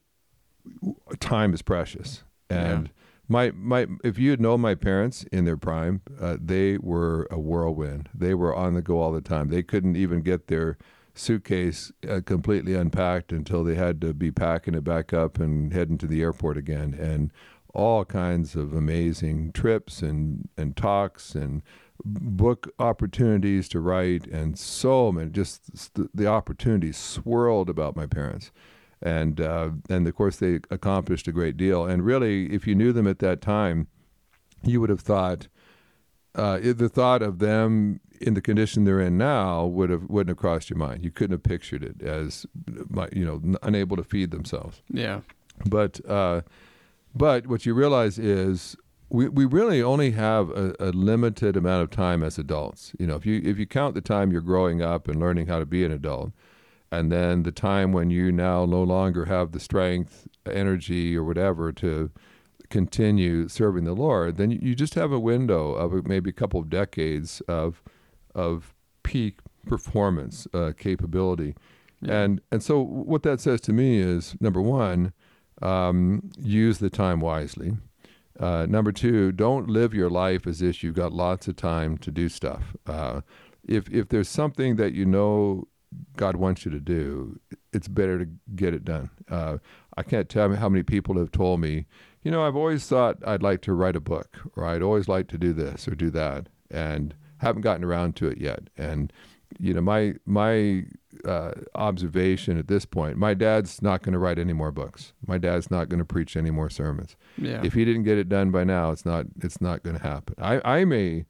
time 1.21 1.55
is 1.55 1.63
precious. 1.63 2.23
And 2.51 2.91
my 3.29 3.51
my 3.53 3.87
if 4.03 4.19
you 4.19 4.31
had 4.31 4.41
known 4.41 4.61
my 4.61 4.75
parents 4.75 5.25
in 5.25 5.45
their 5.45 5.57
prime 5.57 6.01
uh, 6.21 6.37
they 6.41 6.79
were 6.79 7.29
a 7.31 7.39
whirlwind. 7.39 8.09
They 8.15 8.35
were 8.35 8.55
on 8.55 8.75
the 8.75 8.83
go 8.83 9.01
all 9.01 9.13
the 9.13 9.21
time. 9.21 9.49
They 9.49 9.63
couldn't 9.63 9.97
even 9.97 10.23
get 10.23 10.47
their 10.47 10.79
suitcase 11.15 11.93
uh, 12.09 12.21
completely 12.25 12.75
unpacked 12.75 13.33
until 13.33 13.65
they 13.65 13.75
had 13.75 14.01
to 14.01 14.15
be 14.15 14.31
packing 14.31 14.75
it 14.75 14.85
back 14.85 15.13
up 15.13 15.39
and 15.39 15.73
heading 15.73 15.99
to 15.99 16.07
the 16.07 16.23
airport 16.23 16.57
again. 16.57 16.95
And 16.95 17.31
all 17.75 18.05
kinds 18.05 18.57
of 18.57 18.73
amazing 18.73 19.53
trips 19.53 20.01
and 20.03 20.49
and 20.57 20.77
talks 20.77 21.35
and 21.35 21.63
book 22.05 22.69
opportunities 22.79 23.69
to 23.69 23.81
write 23.81 24.27
and 24.27 24.59
so 24.59 25.11
many 25.13 25.29
just 25.31 25.95
the, 25.95 26.09
the 26.15 26.27
opportunities 26.27 26.97
swirled 26.97 27.69
about 27.69 27.97
my 27.97 28.07
parents 28.07 28.51
and 29.03 29.41
uh, 29.41 29.71
and 29.89 30.07
of 30.07 30.15
course 30.15 30.37
they 30.37 30.61
accomplished 30.71 31.29
a 31.29 31.33
great 31.33 31.57
deal 31.57 31.85
and 31.85 32.05
really 32.05 32.53
if 32.53 32.67
you 32.67 32.75
knew 32.75 32.93
them 32.93 33.07
at 33.07 33.19
that 33.21 33.41
time 33.41 33.87
you 34.65 34.81
would 34.81 34.91
have 34.91 35.01
thought 35.01 35.49
uh, 36.35 36.59
the 36.63 36.89
thought 36.89 37.23
of 37.23 37.39
them 37.39 38.01
in 38.21 38.35
the 38.35 38.41
condition 38.41 38.85
they're 38.85 39.01
in 39.01 39.19
now 39.19 39.65
would 39.67 39.91
have 39.91 40.09
wouldn't 40.09 40.29
have 40.31 40.37
crossed 40.37 40.71
your 40.71 40.79
mind. 40.79 41.05
You 41.05 41.11
couldn't 41.11 41.35
have 41.35 41.43
pictured 41.43 41.83
it 41.83 42.03
as, 42.03 42.47
you 43.13 43.25
know, 43.25 43.57
unable 43.63 43.97
to 43.97 44.05
feed 44.05 44.31
themselves. 44.31 44.83
Yeah. 44.91 45.21
But 45.67 46.05
uh, 46.09 46.43
but 47.15 47.47
what 47.47 47.67
you 47.67 47.75
realize 47.75 48.19
is 48.19 48.77
we, 49.11 49.29
we 49.29 49.45
really 49.45 49.83
only 49.83 50.11
have 50.13 50.51
a, 50.51 50.75
a, 50.79 50.91
limited 50.91 51.57
amount 51.57 51.83
of 51.83 51.91
time 51.91 52.23
as 52.23 52.39
adults. 52.39 52.93
You 52.99 53.07
know, 53.07 53.17
if 53.17 53.25
you 53.25 53.41
if 53.45 53.59
you 53.59 53.67
count 53.67 53.95
the 53.95 54.01
time 54.01 54.31
you're 54.31 54.41
growing 54.41 54.83
up 54.83 55.09
and 55.09 55.19
learning 55.19 55.47
how 55.47 55.59
to 55.59 55.67
be 55.67 55.85
an 55.85 55.93
adult, 55.93 56.33
and 56.91 57.13
then 57.13 57.43
the 57.43 57.53
time 57.53 57.93
when 57.93 58.11
you 58.11 58.33
now 58.33 58.65
no 58.65 58.83
longer 58.83 59.27
have 59.27 59.53
the 59.53 59.61
strength, 59.61 60.27
energy, 60.51 61.17
or 61.17 61.25
whatever 61.25 61.73
to 61.73 62.11
continue 62.71 63.49
serving 63.49 63.85
the 63.85 63.95
Lord, 63.95 64.37
then 64.37 64.51
you 64.51 64.75
just 64.75 64.95
have 64.95 65.13
a 65.13 65.19
window 65.19 65.73
of 65.73 66.07
maybe 66.07 66.31
a 66.31 66.35
couple 66.35 66.61
of 66.61 66.71
decades 66.71 67.41
of 67.43 67.83
of 68.35 68.75
peak 69.03 69.41
performance 69.67 70.47
uh, 70.55 70.73
capability. 70.77 71.55
Yeah. 72.01 72.23
And 72.23 72.41
and 72.51 72.63
so 72.63 72.81
what 72.81 73.23
that 73.25 73.41
says 73.41 73.61
to 73.63 73.73
me 73.73 73.99
is 74.01 74.37
number 74.41 74.61
one, 74.61 75.13
um, 75.63 76.31
use 76.39 76.79
the 76.79 76.91
time 76.91 77.21
wisely. 77.21 77.77
Uh, 78.39 78.67
number 78.69 78.93
two, 78.93 79.33
don't 79.33 79.69
live 79.69 79.93
your 79.93 80.09
life 80.09 80.47
as 80.47 80.63
if 80.63 80.85
you've 80.85 80.95
got 80.95 81.13
lots 81.13 81.49
of 81.49 81.57
time 81.57 81.99
to 81.99 82.11
do 82.11 82.29
stuff. 82.29 82.77
Uh, 82.87 83.23
if 83.67 83.89
if 83.91 84.09
there's 84.09 84.29
something 84.29 84.77
that 84.77 84.95
you 84.95 85.05
know 85.05 85.67
God 86.17 86.37
wants 86.37 86.65
you 86.65 86.71
to 86.71 86.81
do, 86.81 87.39
it's 87.73 87.89
better 87.89 88.19
to 88.19 88.29
get 88.55 88.75
it 88.75 88.85
done. 88.85 89.11
Uh, 89.31 89.59
I 89.97 90.03
can't 90.03 90.29
tell 90.29 90.51
you 90.51 90.57
how 90.57 90.69
many 90.69 90.83
people 90.83 91.17
have 91.19 91.33
told 91.33 91.61
me, 91.61 91.87
you 92.23 92.31
know, 92.31 92.47
I've 92.47 92.57
always 92.57 92.87
thought 92.87 93.17
I'd 93.27 93.43
like 93.43 93.63
to 93.63 93.73
write 93.73 93.97
a 93.97 94.01
book, 94.01 94.39
or 94.57 94.65
I'd 94.65 94.83
always 94.83 95.09
like 95.09 95.29
to 95.29 95.39
do 95.39 95.53
this 95.53 95.89
or 95.89 95.95
do 95.95 96.11
that, 96.11 96.49
and 96.71 97.15
haven't 97.39 97.63
gotten 97.63 97.85
around 97.85 98.17
to 98.17 98.29
it 98.29 98.39
yet. 98.39 98.69
And 98.77 99.13
you 99.59 99.73
know, 99.73 99.81
my 99.81 100.15
my 100.27 100.85
uh, 101.25 101.53
observation 101.75 102.59
at 102.59 102.69
this 102.69 102.85
point, 102.85 103.17
my 103.17 103.35
dad's 103.35 103.81
not 103.81 104.03
going 104.03 104.13
to 104.13 104.19
write 104.19 104.39
any 104.39 104.53
more 104.53 104.71
books. 104.71 105.13
My 105.27 105.39
dad's 105.39 105.71
not 105.71 105.89
going 105.89 105.99
to 105.99 106.05
preach 106.05 106.37
any 106.37 106.51
more 106.51 106.69
sermons. 106.69 107.17
Yeah. 107.37 107.63
If 107.65 107.73
he 107.73 107.85
didn't 107.85 108.03
get 108.05 108.19
it 108.19 108.29
done 108.29 108.51
by 108.51 108.65
now, 108.65 108.91
it's 108.91 109.07
not 109.07 109.27
it's 109.41 109.61
not 109.61 109.83
going 109.83 109.97
to 109.97 110.03
happen. 110.03 110.35
I 110.39 110.61
I 110.65 110.85
may 110.85 111.25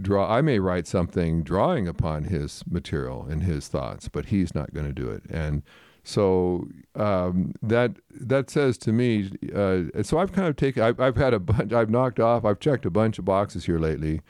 draw 0.00 0.32
I 0.32 0.40
may 0.40 0.58
write 0.58 0.86
something 0.86 1.42
drawing 1.42 1.88
upon 1.88 2.24
his 2.24 2.62
material 2.70 3.26
and 3.28 3.42
his 3.42 3.68
thoughts, 3.68 4.08
but 4.08 4.26
he's 4.26 4.54
not 4.54 4.72
going 4.72 4.86
to 4.86 4.92
do 4.92 5.10
it. 5.10 5.22
And 5.30 5.62
so 6.02 6.68
um, 6.94 7.52
that 7.62 7.96
that 8.10 8.50
says 8.50 8.78
to 8.78 8.92
me. 8.92 9.30
Uh, 9.54 10.02
so 10.02 10.18
I've 10.18 10.32
kind 10.32 10.48
of 10.48 10.56
taken. 10.56 10.82
I've, 10.82 11.00
I've 11.00 11.16
had 11.16 11.34
a 11.34 11.38
bunch. 11.40 11.72
I've 11.72 11.90
knocked 11.90 12.20
off. 12.20 12.44
I've 12.44 12.60
checked 12.60 12.86
a 12.86 12.90
bunch 12.90 13.18
of 13.18 13.24
boxes 13.24 13.66
here 13.66 13.78
lately 13.78 14.22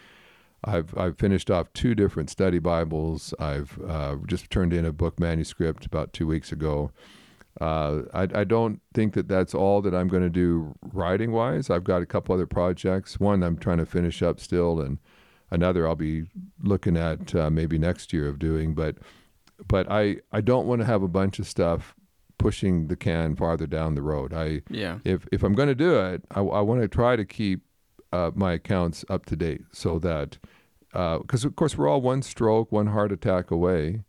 I've 0.64 0.96
I've 0.96 1.18
finished 1.18 1.50
off 1.50 1.72
two 1.72 1.94
different 1.94 2.30
study 2.30 2.58
Bibles. 2.58 3.32
I've 3.38 3.78
uh, 3.86 4.16
just 4.26 4.50
turned 4.50 4.72
in 4.72 4.84
a 4.84 4.92
book 4.92 5.18
manuscript 5.18 5.86
about 5.86 6.12
two 6.12 6.26
weeks 6.26 6.52
ago. 6.52 6.90
Uh, 7.60 8.02
I, 8.14 8.28
I 8.34 8.44
don't 8.44 8.80
think 8.94 9.14
that 9.14 9.28
that's 9.28 9.54
all 9.54 9.82
that 9.82 9.94
I'm 9.94 10.08
going 10.08 10.22
to 10.22 10.30
do 10.30 10.74
writing 10.92 11.32
wise. 11.32 11.68
I've 11.68 11.84
got 11.84 12.02
a 12.02 12.06
couple 12.06 12.34
other 12.34 12.46
projects. 12.46 13.18
One 13.18 13.42
I'm 13.42 13.56
trying 13.56 13.78
to 13.78 13.86
finish 13.86 14.22
up 14.22 14.38
still, 14.38 14.80
and 14.80 14.98
another 15.50 15.86
I'll 15.86 15.96
be 15.96 16.24
looking 16.62 16.96
at 16.96 17.34
uh, 17.34 17.50
maybe 17.50 17.78
next 17.78 18.12
year 18.12 18.28
of 18.28 18.38
doing. 18.38 18.74
But 18.74 18.96
but 19.66 19.90
I 19.90 20.16
I 20.32 20.40
don't 20.40 20.66
want 20.66 20.80
to 20.80 20.86
have 20.86 21.02
a 21.02 21.08
bunch 21.08 21.38
of 21.38 21.46
stuff 21.46 21.94
pushing 22.38 22.88
the 22.88 22.96
can 22.96 23.36
farther 23.36 23.66
down 23.66 23.94
the 23.94 24.02
road. 24.02 24.32
I 24.32 24.62
yeah. 24.70 24.98
If 25.04 25.26
if 25.32 25.42
I'm 25.42 25.54
going 25.54 25.68
to 25.68 25.74
do 25.74 25.98
it, 25.98 26.22
I, 26.30 26.40
I 26.40 26.60
want 26.60 26.80
to 26.80 26.88
try 26.88 27.16
to 27.16 27.24
keep 27.24 27.60
uh, 28.12 28.30
my 28.34 28.54
accounts 28.54 29.04
up 29.08 29.26
to 29.26 29.36
date 29.36 29.62
so 29.72 29.98
that 30.00 30.38
because 30.92 31.44
uh, 31.44 31.48
of 31.48 31.56
course 31.56 31.76
we're 31.76 31.88
all 31.88 32.00
one 32.00 32.22
stroke, 32.22 32.72
one 32.72 32.88
heart 32.88 33.12
attack 33.12 33.50
away 33.50 34.02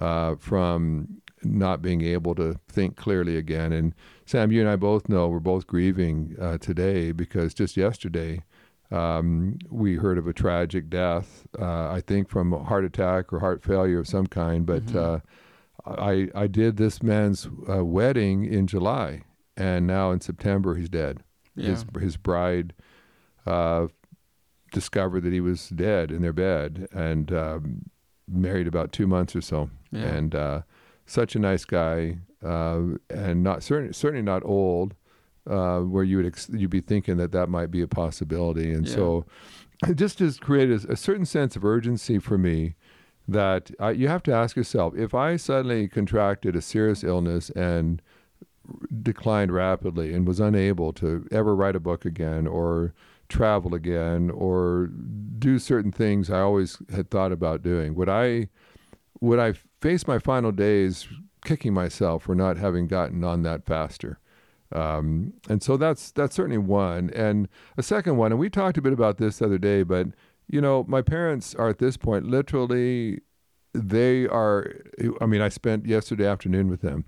uh, 0.00 0.34
from 0.36 1.22
not 1.42 1.80
being 1.80 2.02
able 2.02 2.34
to 2.34 2.58
think 2.68 2.96
clearly 2.96 3.36
again. 3.36 3.72
And 3.72 3.94
Sam, 4.24 4.50
you 4.50 4.60
and 4.60 4.68
I 4.68 4.76
both 4.76 5.08
know 5.08 5.28
we're 5.28 5.38
both 5.38 5.66
grieving 5.66 6.36
uh, 6.40 6.58
today 6.58 7.12
because 7.12 7.54
just 7.54 7.76
yesterday 7.76 8.42
um, 8.90 9.58
we 9.70 9.96
heard 9.96 10.18
of 10.18 10.26
a 10.26 10.32
tragic 10.32 10.88
death. 10.88 11.46
Uh, 11.58 11.90
I 11.90 12.02
think 12.06 12.28
from 12.28 12.52
a 12.52 12.62
heart 12.62 12.84
attack 12.84 13.32
or 13.32 13.40
heart 13.40 13.62
failure 13.62 13.98
of 13.98 14.08
some 14.08 14.26
kind. 14.26 14.64
But 14.66 14.86
mm-hmm. 14.86 14.98
Uh, 14.98 15.18
I 15.86 16.28
I 16.34 16.46
did 16.46 16.76
this 16.76 17.02
man's 17.02 17.48
uh, 17.68 17.84
wedding 17.84 18.44
in 18.44 18.66
July, 18.66 19.22
and 19.56 19.86
now 19.86 20.10
in 20.10 20.20
September 20.20 20.74
he's 20.74 20.88
dead. 20.88 21.22
Yeah. 21.54 21.70
His 21.70 21.84
his 22.00 22.16
bride 22.16 22.74
uh, 23.46 23.86
discovered 24.72 25.22
that 25.22 25.32
he 25.32 25.40
was 25.40 25.68
dead 25.68 26.10
in 26.10 26.22
their 26.22 26.32
bed 26.32 26.88
and 26.92 27.32
um, 27.32 27.90
married 28.28 28.66
about 28.66 28.92
two 28.92 29.06
months 29.06 29.36
or 29.36 29.40
so. 29.40 29.70
Yeah. 29.92 30.02
And 30.02 30.34
uh, 30.34 30.60
such 31.06 31.36
a 31.36 31.38
nice 31.38 31.64
guy, 31.64 32.18
uh, 32.44 32.82
and 33.08 33.42
not 33.42 33.62
certainly 33.62 33.92
certainly 33.92 34.22
not 34.22 34.44
old, 34.44 34.94
uh, 35.46 35.80
where 35.80 36.04
you 36.04 36.16
would 36.18 36.26
ex- 36.26 36.50
you'd 36.52 36.70
be 36.70 36.80
thinking 36.80 37.16
that 37.18 37.32
that 37.32 37.48
might 37.48 37.70
be 37.70 37.82
a 37.82 37.88
possibility. 37.88 38.72
And 38.72 38.86
yeah. 38.86 38.94
so, 38.94 39.26
it 39.86 39.94
just 39.94 40.18
has 40.20 40.38
created 40.38 40.84
a, 40.84 40.92
a 40.92 40.96
certain 40.96 41.26
sense 41.26 41.56
of 41.56 41.64
urgency 41.64 42.18
for 42.18 42.38
me 42.38 42.74
that 43.28 43.70
you 43.96 44.08
have 44.08 44.22
to 44.22 44.32
ask 44.32 44.56
yourself 44.56 44.94
if 44.96 45.12
I 45.12 45.36
suddenly 45.36 45.88
contracted 45.88 46.54
a 46.54 46.62
serious 46.62 47.02
illness 47.02 47.50
and 47.50 48.00
declined 49.02 49.52
rapidly 49.52 50.12
and 50.14 50.26
was 50.26 50.40
unable 50.40 50.92
to 50.94 51.26
ever 51.30 51.54
write 51.54 51.76
a 51.76 51.80
book 51.80 52.04
again 52.04 52.46
or 52.46 52.94
travel 53.28 53.74
again 53.74 54.30
or 54.30 54.90
do 55.38 55.58
certain 55.58 55.92
things 55.92 56.30
I 56.30 56.40
always 56.40 56.78
had 56.92 57.10
thought 57.10 57.32
about 57.32 57.62
doing. 57.62 57.94
Would 57.94 58.08
I 58.08 58.48
would 59.20 59.38
I 59.38 59.54
face 59.80 60.06
my 60.06 60.18
final 60.18 60.52
days 60.52 61.08
kicking 61.44 61.72
myself 61.72 62.24
for 62.24 62.34
not 62.34 62.56
having 62.56 62.86
gotten 62.86 63.24
on 63.24 63.42
that 63.42 63.64
faster? 63.64 64.18
Um, 64.72 65.32
and 65.48 65.62
so 65.62 65.76
that's 65.76 66.10
that's 66.12 66.34
certainly 66.34 66.58
one. 66.58 67.10
And 67.10 67.48
a 67.76 67.82
second 67.82 68.16
one, 68.16 68.32
and 68.32 68.38
we 68.38 68.50
talked 68.50 68.78
a 68.78 68.82
bit 68.82 68.92
about 68.92 69.18
this 69.18 69.38
the 69.38 69.46
other 69.46 69.58
day, 69.58 69.82
but 69.82 70.08
you 70.48 70.60
know, 70.60 70.84
my 70.88 71.02
parents 71.02 71.54
are 71.54 71.68
at 71.68 71.78
this 71.78 71.96
point 71.96 72.26
literally 72.26 73.20
they 73.72 74.26
are 74.26 74.72
I 75.20 75.26
mean, 75.26 75.40
I 75.40 75.48
spent 75.48 75.86
yesterday 75.86 76.26
afternoon 76.26 76.68
with 76.68 76.80
them 76.80 77.04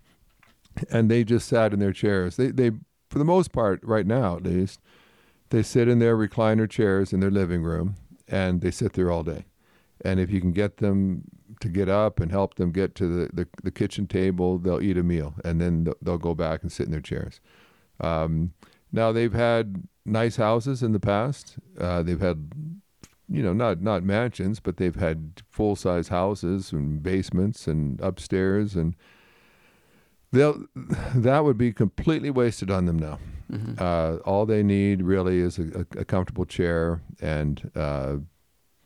and 0.90 1.10
they 1.10 1.24
just 1.24 1.48
sat 1.48 1.72
in 1.72 1.78
their 1.78 1.92
chairs. 1.92 2.36
They 2.36 2.48
they 2.48 2.72
for 3.08 3.18
the 3.18 3.24
most 3.24 3.52
part, 3.52 3.80
right 3.82 4.06
now 4.06 4.36
at 4.36 4.44
least, 4.44 4.80
they 5.50 5.62
sit 5.62 5.88
in 5.88 5.98
their 5.98 6.16
recliner 6.16 6.68
chairs 6.68 7.12
in 7.12 7.20
their 7.20 7.30
living 7.30 7.62
room 7.62 7.96
and 8.28 8.60
they 8.60 8.70
sit 8.70 8.92
there 8.92 9.10
all 9.10 9.22
day. 9.22 9.46
And 10.04 10.20
if 10.20 10.30
you 10.30 10.40
can 10.40 10.52
get 10.52 10.76
them 10.76 11.24
to 11.60 11.68
get 11.68 11.88
up 11.88 12.20
and 12.20 12.30
help 12.30 12.54
them 12.54 12.70
get 12.70 12.94
to 12.96 13.06
the, 13.06 13.30
the, 13.32 13.48
the 13.62 13.70
kitchen 13.70 14.06
table, 14.06 14.58
they'll 14.58 14.82
eat 14.82 14.96
a 14.96 15.02
meal 15.02 15.34
and 15.44 15.60
then 15.60 15.88
they'll 16.02 16.18
go 16.18 16.34
back 16.34 16.62
and 16.62 16.70
sit 16.70 16.86
in 16.86 16.92
their 16.92 17.00
chairs. 17.00 17.40
Um, 18.00 18.52
now 18.92 19.12
they've 19.12 19.32
had 19.32 19.84
nice 20.04 20.36
houses 20.36 20.82
in 20.82 20.92
the 20.92 21.00
past. 21.00 21.56
Uh, 21.78 22.02
they've 22.02 22.20
had, 22.20 22.50
you 23.28 23.42
know, 23.42 23.52
not 23.52 23.82
not 23.82 24.02
mansions, 24.02 24.60
but 24.60 24.76
they've 24.76 24.96
had 24.96 25.42
full 25.50 25.76
size 25.76 26.08
houses 26.08 26.72
and 26.72 27.02
basements 27.02 27.66
and 27.66 28.00
upstairs, 28.00 28.74
and 28.74 28.96
they'll 30.32 30.64
that 31.14 31.44
would 31.44 31.58
be 31.58 31.72
completely 31.72 32.30
wasted 32.30 32.70
on 32.70 32.86
them 32.86 32.98
now. 32.98 33.18
Mm-hmm. 33.52 33.74
Uh, 33.78 34.16
all 34.24 34.46
they 34.46 34.62
need 34.62 35.02
really 35.02 35.38
is 35.38 35.58
a, 35.58 35.62
a, 35.62 36.00
a 36.00 36.04
comfortable 36.04 36.44
chair 36.44 37.02
and 37.20 37.70
uh, 37.74 38.16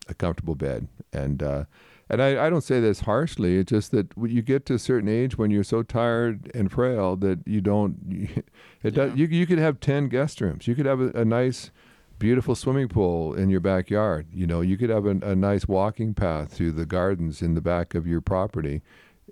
a 0.07 0.13
comfortable 0.13 0.55
bed. 0.55 0.87
And 1.11 1.43
uh, 1.43 1.65
and 2.09 2.21
I, 2.21 2.45
I 2.45 2.49
don't 2.49 2.63
say 2.63 2.79
this 2.79 3.01
harshly. 3.01 3.57
It's 3.57 3.69
just 3.69 3.91
that 3.91 4.11
you 4.21 4.41
get 4.41 4.65
to 4.67 4.75
a 4.75 4.79
certain 4.79 5.09
age 5.09 5.37
when 5.37 5.51
you're 5.51 5.63
so 5.63 5.83
tired 5.83 6.51
and 6.53 6.71
frail 6.71 7.15
that 7.17 7.39
you 7.45 7.61
don't. 7.61 8.43
It 8.83 8.97
yeah. 8.97 9.05
does. 9.05 9.17
You 9.17 9.27
you 9.27 9.47
could 9.47 9.59
have 9.59 9.79
ten 9.79 10.09
guest 10.09 10.41
rooms. 10.41 10.67
You 10.67 10.75
could 10.75 10.85
have 10.85 10.99
a, 10.99 11.07
a, 11.11 11.23
nice, 11.23 11.71
beautiful 12.19 12.53
swimming 12.53 12.89
pool 12.89 13.33
in 13.33 13.49
your 13.49 13.61
backyard. 13.61 14.27
You 14.33 14.45
know, 14.45 14.59
you 14.59 14.75
could 14.75 14.89
have 14.89 15.05
a, 15.05 15.11
a 15.21 15.37
nice 15.37 15.69
walking 15.69 16.13
path 16.13 16.51
through 16.51 16.73
the 16.73 16.85
gardens 16.85 17.41
in 17.41 17.53
the 17.53 17.61
back 17.61 17.95
of 17.95 18.05
your 18.05 18.19
property. 18.19 18.81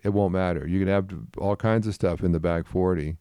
It 0.06 0.14
won't 0.14 0.32
matter. 0.32 0.66
You 0.66 0.80
can 0.80 0.88
have 0.88 1.10
all 1.38 1.58
kinds 1.58 1.86
of 1.86 1.94
stuff 1.94 2.24
in 2.24 2.32
the 2.32 2.40
back 2.40 2.66
forty 2.66 3.18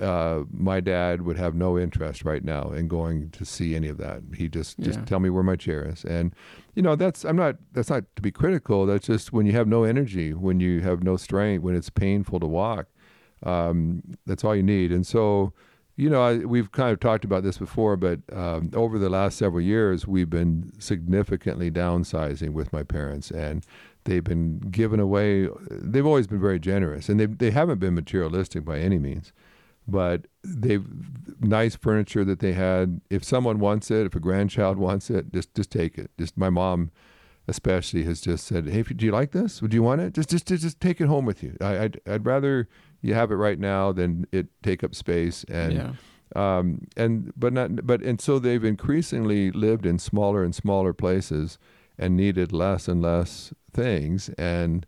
uh, 0.00 0.42
my 0.50 0.80
dad 0.80 1.22
would 1.22 1.36
have 1.36 1.54
no 1.54 1.78
interest 1.78 2.24
right 2.24 2.44
now 2.44 2.70
in 2.70 2.88
going 2.88 3.30
to 3.30 3.44
see 3.44 3.74
any 3.74 3.88
of 3.88 3.96
that. 3.98 4.22
He 4.36 4.48
just 4.48 4.78
just 4.80 4.98
yeah. 4.98 5.04
tell 5.04 5.20
me 5.20 5.30
where 5.30 5.42
my 5.42 5.56
chair 5.56 5.86
is, 5.88 6.04
and 6.04 6.34
you 6.74 6.82
know 6.82 6.94
that's 6.94 7.24
I'm 7.24 7.36
not 7.36 7.56
that's 7.72 7.90
not 7.90 8.04
to 8.16 8.22
be 8.22 8.30
critical. 8.30 8.86
That's 8.86 9.06
just 9.06 9.32
when 9.32 9.46
you 9.46 9.52
have 9.52 9.66
no 9.66 9.84
energy, 9.84 10.34
when 10.34 10.60
you 10.60 10.80
have 10.80 11.02
no 11.02 11.16
strength, 11.16 11.62
when 11.62 11.74
it's 11.74 11.90
painful 11.90 12.40
to 12.40 12.46
walk. 12.46 12.86
Um, 13.42 14.02
that's 14.26 14.44
all 14.44 14.54
you 14.54 14.62
need, 14.62 14.92
and 14.92 15.06
so. 15.06 15.52
You 16.00 16.08
know, 16.08 16.22
I, 16.22 16.36
we've 16.36 16.70
kind 16.70 16.92
of 16.92 17.00
talked 17.00 17.24
about 17.24 17.42
this 17.42 17.58
before, 17.58 17.96
but 17.96 18.20
um, 18.32 18.70
over 18.72 19.00
the 19.00 19.08
last 19.08 19.36
several 19.36 19.60
years, 19.60 20.06
we've 20.06 20.30
been 20.30 20.70
significantly 20.78 21.72
downsizing 21.72 22.50
with 22.50 22.72
my 22.72 22.84
parents, 22.84 23.32
and 23.32 23.66
they've 24.04 24.22
been 24.22 24.60
given 24.60 25.00
away. 25.00 25.48
They've 25.68 26.06
always 26.06 26.28
been 26.28 26.40
very 26.40 26.60
generous, 26.60 27.08
and 27.08 27.18
they 27.18 27.26
they 27.26 27.50
haven't 27.50 27.80
been 27.80 27.96
materialistic 27.96 28.64
by 28.64 28.78
any 28.78 29.00
means 29.00 29.32
but 29.88 30.26
they've 30.44 30.86
nice 31.40 31.74
furniture 31.74 32.24
that 32.24 32.40
they 32.40 32.52
had. 32.52 33.00
If 33.10 33.24
someone 33.24 33.58
wants 33.58 33.90
it, 33.90 34.06
if 34.06 34.14
a 34.14 34.20
grandchild 34.20 34.76
wants 34.76 35.10
it, 35.10 35.32
just 35.32 35.54
just 35.54 35.70
take 35.70 35.98
it. 35.98 36.10
Just 36.18 36.36
my 36.36 36.50
mom, 36.50 36.90
especially, 37.48 38.04
has 38.04 38.20
just 38.20 38.46
said, 38.46 38.68
"Hey, 38.68 38.82
do 38.82 39.06
you 39.06 39.12
like 39.12 39.32
this? 39.32 39.62
Would 39.62 39.72
you 39.72 39.82
want 39.82 40.02
it? 40.02 40.12
Just 40.12 40.28
just 40.28 40.46
just 40.46 40.80
take 40.80 41.00
it 41.00 41.06
home 41.06 41.24
with 41.24 41.42
you. 41.42 41.56
I, 41.60 41.78
would 41.78 42.00
I'd 42.06 42.26
rather 42.26 42.68
you 43.00 43.14
have 43.14 43.30
it 43.30 43.36
right 43.36 43.58
now 43.58 43.92
than 43.92 44.26
it 44.30 44.48
take 44.62 44.84
up 44.84 44.94
space 44.94 45.44
and." 45.44 45.72
Yeah. 45.72 45.92
Um, 46.36 46.86
and 46.94 47.32
but 47.38 47.54
not 47.54 47.86
but 47.86 48.02
and 48.02 48.20
so 48.20 48.38
they've 48.38 48.62
increasingly 48.62 49.50
lived 49.50 49.86
in 49.86 49.98
smaller 49.98 50.44
and 50.44 50.54
smaller 50.54 50.92
places 50.92 51.58
and 51.98 52.14
needed 52.14 52.52
less 52.52 52.86
and 52.86 53.00
less 53.00 53.54
things 53.72 54.28
and 54.36 54.84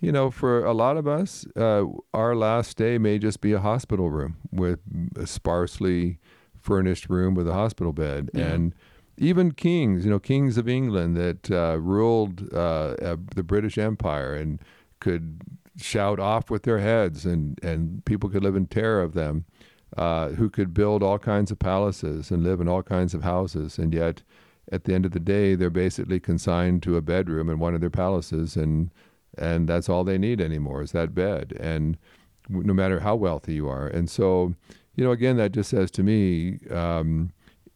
you 0.00 0.10
know 0.12 0.30
for 0.30 0.64
a 0.64 0.72
lot 0.72 0.96
of 0.96 1.06
us 1.06 1.46
uh, 1.56 1.84
our 2.14 2.34
last 2.34 2.76
day 2.76 2.98
may 2.98 3.18
just 3.18 3.40
be 3.40 3.52
a 3.52 3.60
hospital 3.60 4.10
room 4.10 4.36
with 4.50 4.80
a 5.16 5.26
sparsely 5.26 6.18
furnished 6.60 7.08
room 7.08 7.34
with 7.34 7.48
a 7.48 7.52
hospital 7.54 7.92
bed 7.92 8.30
Yeah. 8.34 8.48
and 8.48 8.74
even 9.16 9.52
kings 9.52 10.04
you 10.04 10.10
know 10.10 10.18
kings 10.18 10.56
of 10.56 10.68
england 10.68 11.16
that 11.16 11.50
uh, 11.50 11.76
ruled 11.78 12.48
uh, 12.52 12.94
uh, 13.02 13.16
the 13.34 13.42
british 13.42 13.76
empire 13.78 14.34
and 14.34 14.60
could 15.00 15.40
shout 15.76 16.18
off 16.20 16.50
with 16.50 16.62
their 16.64 16.78
heads 16.78 17.24
and 17.24 17.58
and 17.62 18.04
people 18.04 18.28
could 18.28 18.42
live 18.42 18.56
in 18.56 18.66
terror 18.66 19.02
of 19.02 19.12
them 19.14 19.44
uh, 19.96 20.28
who 20.30 20.48
could 20.48 20.72
build 20.72 21.02
all 21.02 21.18
kinds 21.18 21.50
of 21.50 21.58
palaces 21.58 22.30
and 22.30 22.42
live 22.44 22.60
in 22.60 22.68
all 22.68 22.82
kinds 22.82 23.12
of 23.12 23.24
houses, 23.24 23.76
and 23.76 23.92
yet 23.92 24.22
at 24.70 24.84
the 24.84 24.94
end 24.94 25.04
of 25.04 25.10
the 25.10 25.18
day, 25.18 25.56
they're 25.56 25.68
basically 25.68 26.20
consigned 26.20 26.80
to 26.80 26.96
a 26.96 27.02
bedroom 27.02 27.48
in 27.50 27.58
one 27.58 27.74
of 27.74 27.80
their 27.80 27.90
palaces, 27.90 28.56
and 28.56 28.90
and 29.38 29.68
that's 29.68 29.88
all 29.88 30.04
they 30.04 30.18
need 30.18 30.40
anymore 30.40 30.82
is 30.82 30.92
that 30.92 31.14
bed, 31.14 31.56
and 31.58 31.96
no 32.48 32.74
matter 32.74 33.00
how 33.00 33.14
wealthy 33.14 33.54
you 33.54 33.68
are, 33.68 33.86
and 33.86 34.10
so 34.10 34.54
you 34.96 35.04
know, 35.04 35.12
again, 35.12 35.36
that 35.38 35.52
just 35.52 35.70
says 35.70 35.90
to 35.92 36.02
me, 36.02 36.58
um, 36.70 37.32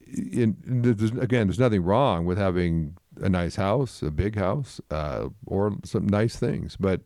in, 0.07 0.57
there's, 0.67 1.11
again, 1.13 1.47
there's 1.47 1.59
nothing 1.59 1.83
wrong 1.83 2.27
with 2.27 2.39
having 2.39 2.97
a 3.21 3.29
nice 3.29 3.57
house, 3.57 4.03
a 4.03 4.11
big 4.11 4.37
house, 4.37 4.81
uh, 4.91 5.29
or 5.47 5.77
some 5.85 6.07
nice 6.07 6.37
things, 6.37 6.77
but 6.79 7.03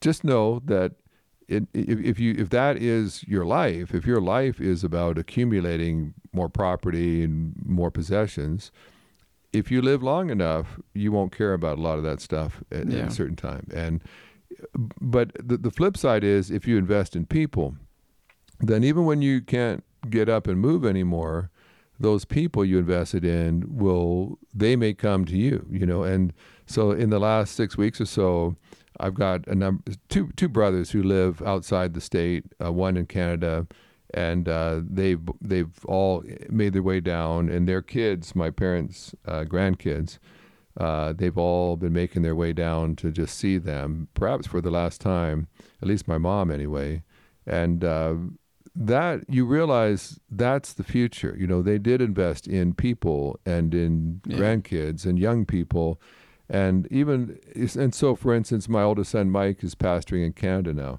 just 0.00 0.24
know 0.24 0.60
that 0.64 0.92
it, 1.48 1.64
if, 1.72 1.98
if 2.00 2.20
you 2.20 2.34
if 2.38 2.50
that 2.50 2.76
is 2.76 3.24
your 3.24 3.44
life, 3.44 3.94
if 3.94 4.06
your 4.06 4.20
life 4.20 4.60
is 4.60 4.82
about 4.82 5.18
accumulating 5.18 6.14
more 6.32 6.48
property 6.48 7.22
and 7.22 7.54
more 7.64 7.90
possessions, 7.90 8.70
if 9.54 9.70
you 9.70 9.80
live 9.80 10.02
long 10.02 10.30
enough, 10.30 10.78
you 10.94 11.12
won't 11.12 11.36
care 11.36 11.54
about 11.54 11.78
a 11.78 11.80
lot 11.80 11.98
of 11.98 12.04
that 12.04 12.20
stuff 12.20 12.62
at, 12.70 12.92
at 12.92 13.08
a 13.08 13.10
certain 13.10 13.36
time. 13.36 13.68
And 13.74 14.02
but 15.00 15.32
the 15.34 15.56
the 15.56 15.70
flip 15.70 15.96
side 15.96 16.24
is 16.24 16.50
if 16.50 16.66
you 16.66 16.76
invest 16.76 17.16
in 17.16 17.26
people, 17.26 17.76
then 18.60 18.84
even 18.84 19.04
when 19.04 19.22
you 19.22 19.40
can't 19.40 19.84
get 20.10 20.28
up 20.28 20.46
and 20.46 20.60
move 20.60 20.84
anymore, 20.84 21.50
those 21.98 22.24
people 22.24 22.64
you 22.64 22.78
invested 22.78 23.24
in 23.24 23.64
will 23.68 24.38
they 24.52 24.76
may 24.76 24.94
come 24.94 25.24
to 25.26 25.36
you, 25.36 25.66
you 25.70 25.86
know. 25.86 26.02
And 26.02 26.32
so 26.66 26.90
in 26.90 27.10
the 27.10 27.20
last 27.20 27.54
six 27.54 27.76
weeks 27.76 28.00
or 28.00 28.06
so, 28.06 28.56
I've 29.00 29.14
got 29.14 29.46
a 29.46 29.54
number 29.54 29.82
two 30.08 30.30
two 30.36 30.48
brothers 30.48 30.90
who 30.90 31.02
live 31.02 31.42
outside 31.42 31.94
the 31.94 32.00
state, 32.00 32.44
uh, 32.64 32.72
one 32.72 32.96
in 32.96 33.06
Canada, 33.06 33.66
and 34.14 34.48
uh, 34.48 34.80
they've 34.88 35.20
they've 35.40 35.84
all 35.86 36.24
made 36.48 36.72
their 36.72 36.82
way 36.82 37.00
down, 37.00 37.48
and 37.50 37.68
their 37.68 37.82
kids, 37.82 38.34
my 38.34 38.50
parents' 38.50 39.14
uh, 39.26 39.44
grandkids, 39.44 40.18
uh, 40.78 41.12
they've 41.12 41.36
all 41.36 41.76
been 41.76 41.92
making 41.92 42.22
their 42.22 42.34
way 42.36 42.52
down 42.52 42.96
to 42.96 43.10
just 43.10 43.36
see 43.36 43.58
them, 43.58 44.08
perhaps 44.14 44.46
for 44.46 44.60
the 44.60 44.70
last 44.70 45.00
time, 45.00 45.48
at 45.82 45.88
least 45.88 46.08
my 46.08 46.18
mom 46.18 46.50
anyway, 46.50 47.02
and. 47.46 47.84
Uh, 47.84 48.14
that 48.76 49.20
you 49.28 49.46
realize 49.46 50.18
that's 50.28 50.72
the 50.72 50.82
future. 50.82 51.36
You 51.38 51.46
know, 51.46 51.62
they 51.62 51.78
did 51.78 52.00
invest 52.02 52.48
in 52.48 52.74
people 52.74 53.38
and 53.46 53.72
in 53.72 54.20
Yeah. 54.26 54.36
grandkids 54.38 55.06
and 55.06 55.16
young 55.16 55.46
people, 55.46 56.00
and 56.48 56.88
even 56.90 57.38
and 57.76 57.94
so. 57.94 58.16
For 58.16 58.34
instance, 58.34 58.68
my 58.68 58.82
oldest 58.82 59.12
son 59.12 59.30
Mike 59.30 59.62
is 59.62 59.76
pastoring 59.76 60.24
in 60.26 60.32
Canada 60.32 60.72
now. 60.74 60.98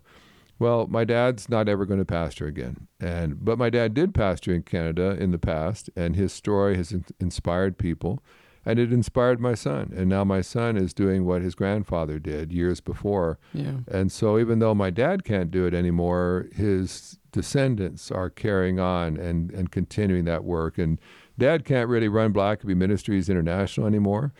Well, 0.57 0.87
my 0.87 1.03
dad's 1.03 1.49
not 1.49 1.67
ever 1.67 1.85
going 1.85 1.99
to 1.99 2.05
pastor 2.05 2.47
again, 2.47 2.87
and 2.99 3.43
but 3.43 3.57
my 3.57 3.69
dad 3.69 3.93
did 3.93 4.13
pastor 4.13 4.53
in 4.53 4.63
Canada 4.63 5.17
in 5.19 5.31
the 5.31 5.37
past, 5.37 5.89
and 5.95 6.15
his 6.15 6.31
story 6.31 6.77
has 6.77 6.91
in- 6.93 7.05
inspired 7.19 7.77
people, 7.77 8.23
and 8.65 8.79
it 8.79 8.93
inspired 8.93 9.41
my 9.41 9.53
son, 9.53 9.91
and 9.95 10.07
now 10.09 10.23
my 10.23 10.39
son 10.41 10.77
is 10.77 10.93
doing 10.93 11.25
what 11.25 11.41
his 11.41 11.55
grandfather 11.55 12.19
did 12.19 12.53
years 12.53 12.79
before, 12.79 13.37
Yeah. 13.53 13.79
and 13.89 14.11
so, 14.11 14.39
even 14.39 14.59
though 14.59 14.73
my 14.73 14.91
dad 14.91 15.25
can't 15.25 15.51
do 15.51 15.65
it 15.65 15.73
anymore, 15.73 16.47
his 16.53 17.19
descendants 17.33 18.09
are 18.09 18.29
carrying 18.29 18.79
on 18.79 19.17
and, 19.17 19.51
and 19.51 19.69
continuing 19.71 20.23
that 20.23 20.45
work. 20.45 20.77
And 20.77 20.99
dad 21.37 21.65
can't 21.65 21.89
really 21.89 22.07
run 22.07 22.31
Blackaby 22.31 22.75
Ministries 22.77 23.27
International 23.27 23.87
anymore, 23.87 24.31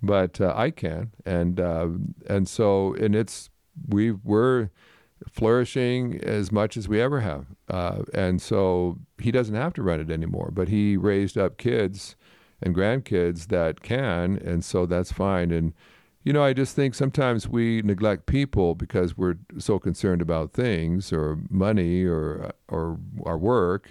but 0.00 0.40
uh, 0.40 0.52
I 0.56 0.70
can. 0.70 1.10
And 1.26 1.58
uh, 1.58 1.88
and 2.28 2.46
so, 2.48 2.94
and 2.94 3.16
it's 3.16 3.50
we 3.88 4.12
we're 4.12 4.68
flourishing 5.30 6.20
as 6.22 6.52
much 6.52 6.76
as 6.76 6.88
we 6.88 7.00
ever 7.00 7.20
have. 7.20 7.46
Uh, 7.68 8.02
and 8.12 8.40
so 8.40 8.98
he 9.18 9.30
doesn't 9.30 9.54
have 9.54 9.72
to 9.74 9.82
run 9.82 10.00
it 10.00 10.10
anymore, 10.10 10.50
but 10.52 10.68
he 10.68 10.96
raised 10.96 11.38
up 11.38 11.56
kids 11.56 12.16
and 12.62 12.74
grandkids 12.74 13.48
that 13.48 13.82
can, 13.82 14.36
and 14.38 14.64
so 14.64 14.86
that's 14.86 15.12
fine. 15.12 15.50
And 15.50 15.72
you 16.22 16.32
know, 16.32 16.42
I 16.42 16.54
just 16.54 16.74
think 16.74 16.94
sometimes 16.94 17.46
we 17.46 17.82
neglect 17.82 18.24
people 18.24 18.74
because 18.74 19.16
we're 19.16 19.36
so 19.58 19.78
concerned 19.78 20.22
about 20.22 20.52
things 20.52 21.12
or 21.12 21.38
money 21.50 22.04
or 22.04 22.52
or 22.68 22.98
our 23.24 23.36
work, 23.36 23.90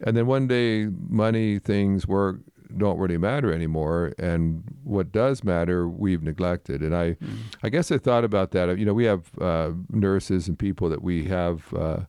and 0.00 0.16
then 0.16 0.26
one 0.26 0.46
day 0.46 0.86
money, 1.08 1.58
things, 1.58 2.06
work 2.06 2.40
don't 2.76 2.98
really 2.98 3.18
matter 3.18 3.52
anymore, 3.52 4.12
and 4.18 4.62
what 4.84 5.12
does 5.12 5.44
matter 5.44 5.88
we've 5.88 6.22
neglected. 6.22 6.82
And 6.82 6.94
I, 6.94 7.16
I 7.62 7.68
guess 7.68 7.90
I 7.90 7.98
thought 7.98 8.24
about 8.24 8.50
that. 8.52 8.78
You 8.78 8.84
know, 8.84 8.94
we 8.94 9.04
have 9.04 9.30
uh, 9.40 9.72
nurses 9.90 10.48
and 10.48 10.58
people 10.58 10.88
that 10.88 11.02
we 11.02 11.24
have 11.24 11.72
uh, 11.74 12.00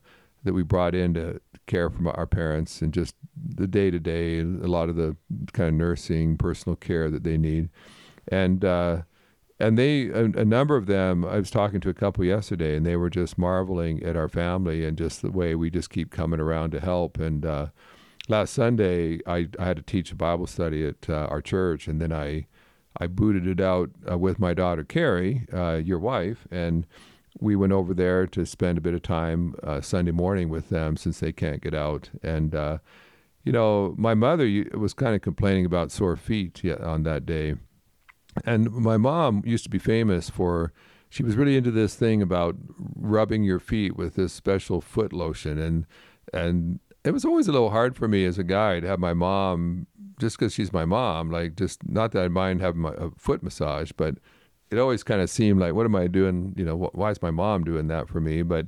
that 0.44 0.52
we 0.52 0.62
brought 0.62 0.94
in 0.94 1.14
to 1.14 1.40
care 1.66 1.90
for 1.90 2.10
our 2.16 2.26
parents 2.26 2.80
and 2.80 2.92
just 2.92 3.14
the 3.36 3.66
day 3.66 3.90
to 3.90 3.98
day, 3.98 4.40
a 4.40 4.44
lot 4.44 4.88
of 4.88 4.96
the 4.96 5.16
kind 5.52 5.68
of 5.68 5.74
nursing, 5.74 6.36
personal 6.36 6.76
care 6.76 7.10
that 7.10 7.24
they 7.24 7.36
need, 7.36 7.68
and. 8.28 8.64
Uh, 8.64 9.02
and 9.60 9.76
they 9.76 10.06
a, 10.10 10.24
a 10.24 10.44
number 10.44 10.76
of 10.76 10.86
them 10.86 11.24
i 11.24 11.36
was 11.36 11.50
talking 11.50 11.80
to 11.80 11.88
a 11.88 11.94
couple 11.94 12.24
yesterday 12.24 12.76
and 12.76 12.86
they 12.86 12.96
were 12.96 13.10
just 13.10 13.36
marveling 13.36 14.00
at 14.04 14.16
our 14.16 14.28
family 14.28 14.84
and 14.84 14.96
just 14.96 15.20
the 15.20 15.32
way 15.32 15.54
we 15.54 15.68
just 15.68 15.90
keep 15.90 16.10
coming 16.10 16.38
around 16.38 16.70
to 16.70 16.78
help 16.78 17.18
and 17.18 17.44
uh, 17.44 17.66
last 18.28 18.52
sunday 18.52 19.20
I, 19.26 19.48
I 19.58 19.64
had 19.64 19.76
to 19.76 19.82
teach 19.82 20.12
a 20.12 20.16
bible 20.16 20.46
study 20.46 20.86
at 20.86 21.08
uh, 21.08 21.26
our 21.30 21.40
church 21.40 21.88
and 21.88 22.00
then 22.00 22.12
i 22.12 22.46
i 22.98 23.06
booted 23.06 23.46
it 23.46 23.60
out 23.60 23.90
uh, 24.10 24.18
with 24.18 24.38
my 24.38 24.54
daughter 24.54 24.84
carrie 24.84 25.46
uh, 25.52 25.76
your 25.76 25.98
wife 25.98 26.46
and 26.50 26.86
we 27.40 27.56
went 27.56 27.72
over 27.72 27.94
there 27.94 28.26
to 28.26 28.44
spend 28.44 28.78
a 28.78 28.80
bit 28.80 28.94
of 28.94 29.02
time 29.02 29.54
uh, 29.62 29.80
sunday 29.80 30.10
morning 30.10 30.48
with 30.48 30.68
them 30.68 30.96
since 30.96 31.20
they 31.20 31.32
can't 31.32 31.62
get 31.62 31.74
out. 31.74 32.10
And 32.22 32.54
uh, 32.54 32.78
you 33.44 33.52
know 33.52 33.94
my 33.96 34.14
mother 34.14 34.64
was 34.74 34.94
kind 34.94 35.14
of 35.14 35.22
complaining 35.22 35.64
about 35.64 35.92
sore 35.92 36.16
feet 36.16 36.62
on 36.80 37.04
that 37.04 37.26
day. 37.26 37.54
And 38.44 38.70
my 38.70 38.96
mom 38.96 39.42
used 39.44 39.64
to 39.64 39.70
be 39.70 39.78
famous 39.78 40.30
for 40.30 40.72
she 41.10 41.22
was 41.22 41.36
really 41.36 41.56
into 41.56 41.70
this 41.70 41.94
thing 41.94 42.20
about 42.20 42.56
rubbing 42.94 43.42
your 43.42 43.58
feet 43.58 43.96
with 43.96 44.14
this 44.14 44.32
special 44.32 44.80
foot 44.80 45.12
lotion 45.12 45.58
and 45.58 45.86
and 46.32 46.80
it 47.04 47.12
was 47.12 47.24
always 47.24 47.48
a 47.48 47.52
little 47.52 47.70
hard 47.70 47.96
for 47.96 48.08
me 48.08 48.24
as 48.24 48.38
a 48.38 48.44
guy 48.44 48.80
to 48.80 48.86
have 48.86 48.98
my 48.98 49.14
mom 49.14 49.86
just 50.18 50.38
because 50.38 50.52
she's 50.52 50.72
my 50.72 50.84
mom 50.84 51.30
like 51.30 51.56
just 51.56 51.86
not 51.88 52.12
that 52.12 52.24
i 52.24 52.28
mind 52.28 52.60
having 52.60 52.80
my, 52.80 52.92
a 52.98 53.10
foot 53.16 53.42
massage 53.42 53.92
but 53.96 54.16
it 54.70 54.78
always 54.78 55.02
kind 55.02 55.20
of 55.20 55.30
seemed 55.30 55.60
like 55.60 55.74
what 55.74 55.86
am 55.86 55.94
i 55.94 56.06
doing 56.06 56.54
you 56.56 56.64
know 56.64 56.76
wh- 56.76 56.94
why 56.94 57.10
is 57.10 57.22
my 57.22 57.30
mom 57.30 57.64
doing 57.64 57.88
that 57.88 58.08
for 58.08 58.20
me 58.20 58.42
but 58.42 58.66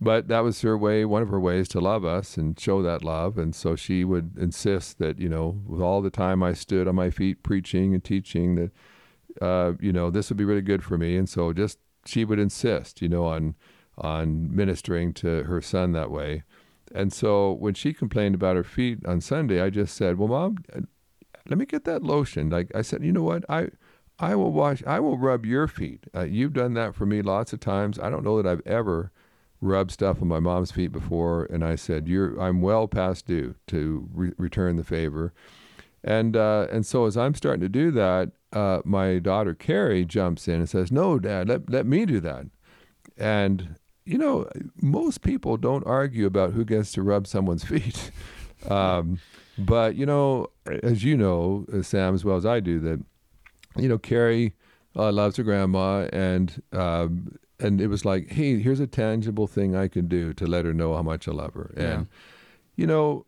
but 0.00 0.28
that 0.28 0.40
was 0.40 0.60
her 0.62 0.76
way 0.76 1.04
one 1.04 1.22
of 1.22 1.28
her 1.28 1.40
ways 1.40 1.68
to 1.68 1.80
love 1.80 2.04
us 2.04 2.36
and 2.36 2.58
show 2.58 2.82
that 2.82 3.04
love 3.04 3.38
and 3.38 3.54
so 3.54 3.74
she 3.74 4.04
would 4.04 4.36
insist 4.38 4.98
that 4.98 5.18
you 5.18 5.28
know 5.28 5.60
with 5.66 5.80
all 5.80 6.00
the 6.00 6.10
time 6.10 6.42
i 6.42 6.52
stood 6.52 6.86
on 6.86 6.94
my 6.94 7.10
feet 7.10 7.42
preaching 7.42 7.92
and 7.94 8.04
teaching 8.04 8.54
that 8.54 8.70
uh, 9.40 9.72
you 9.80 9.92
know, 9.92 10.10
this 10.10 10.28
would 10.28 10.36
be 10.36 10.44
really 10.44 10.62
good 10.62 10.84
for 10.84 10.98
me. 10.98 11.16
And 11.16 11.28
so 11.28 11.52
just 11.52 11.78
she 12.06 12.24
would 12.24 12.38
insist, 12.38 13.02
you 13.02 13.08
know, 13.08 13.26
on 13.26 13.54
on 13.96 14.54
ministering 14.54 15.12
to 15.14 15.44
her 15.44 15.60
son 15.60 15.92
that 15.92 16.10
way. 16.10 16.42
And 16.94 17.12
so 17.12 17.52
when 17.52 17.74
she 17.74 17.92
complained 17.92 18.36
about 18.36 18.56
her 18.56 18.64
feet 18.64 19.04
on 19.04 19.20
Sunday, 19.20 19.60
I 19.60 19.68
just 19.70 19.96
said, 19.96 20.16
"Well, 20.16 20.28
mom, 20.28 20.58
uh, 20.74 20.82
let 21.48 21.58
me 21.58 21.66
get 21.66 21.84
that 21.84 22.02
lotion." 22.02 22.50
Like 22.50 22.70
I 22.74 22.82
said, 22.82 23.04
you 23.04 23.12
know 23.12 23.22
what? 23.22 23.44
I 23.48 23.68
I 24.18 24.36
will 24.36 24.52
wash. 24.52 24.82
I 24.86 25.00
will 25.00 25.18
rub 25.18 25.44
your 25.44 25.66
feet. 25.66 26.06
Uh, 26.14 26.22
you've 26.22 26.52
done 26.52 26.74
that 26.74 26.94
for 26.94 27.04
me 27.04 27.20
lots 27.20 27.52
of 27.52 27.60
times. 27.60 27.98
I 27.98 28.10
don't 28.10 28.24
know 28.24 28.40
that 28.40 28.48
I've 28.48 28.66
ever 28.66 29.10
rubbed 29.60 29.90
stuff 29.90 30.22
on 30.22 30.28
my 30.28 30.40
mom's 30.40 30.70
feet 30.70 30.92
before. 30.92 31.44
And 31.46 31.64
I 31.64 31.74
said, 31.74 32.08
"You're. 32.08 32.40
I'm 32.40 32.62
well 32.62 32.86
past 32.86 33.26
due 33.26 33.56
to 33.68 34.08
re- 34.14 34.32
return 34.38 34.76
the 34.76 34.84
favor." 34.84 35.32
And 36.04 36.36
uh, 36.36 36.68
and 36.70 36.86
so 36.86 37.06
as 37.06 37.16
I'm 37.16 37.34
starting 37.34 37.62
to 37.62 37.68
do 37.68 37.90
that, 37.92 38.30
uh, 38.52 38.82
my 38.84 39.18
daughter 39.18 39.54
Carrie 39.54 40.04
jumps 40.04 40.46
in 40.46 40.56
and 40.56 40.68
says, 40.68 40.92
"No, 40.92 41.18
Dad, 41.18 41.48
let 41.48 41.68
let 41.68 41.86
me 41.86 42.06
do 42.06 42.20
that." 42.20 42.46
And 43.16 43.76
you 44.06 44.18
know, 44.18 44.48
most 44.82 45.22
people 45.22 45.56
don't 45.56 45.86
argue 45.86 46.26
about 46.26 46.52
who 46.52 46.64
gets 46.64 46.92
to 46.92 47.02
rub 47.02 47.26
someone's 47.26 47.64
feet, 47.72 48.10
um, 48.68 49.18
but 49.58 49.94
you 49.96 50.06
know, 50.06 50.48
as 50.82 51.02
you 51.04 51.16
know, 51.16 51.64
uh, 51.72 51.82
Sam, 51.82 52.14
as 52.14 52.24
well 52.24 52.36
as 52.36 52.44
I 52.46 52.60
do, 52.60 52.80
that 52.80 53.02
you 53.76 53.88
know, 53.88 53.98
Carrie 53.98 54.54
uh, 54.96 55.10
loves 55.12 55.36
her 55.36 55.42
grandma, 55.42 56.08
and 56.12 56.62
um, 56.72 57.38
and 57.60 57.80
it 57.80 57.86
was 57.88 58.04
like, 58.04 58.30
hey, 58.32 58.60
here's 58.60 58.80
a 58.80 58.86
tangible 58.86 59.46
thing 59.46 59.74
I 59.76 59.88
can 59.88 60.06
do 60.08 60.32
to 60.34 60.46
let 60.46 60.64
her 60.64 60.74
know 60.74 60.94
how 60.94 61.02
much 61.02 61.26
I 61.28 61.32
love 61.32 61.54
her, 61.54 61.70
and 61.76 61.84
Yeah. 61.86 62.04
you 62.76 62.86
know 62.86 63.26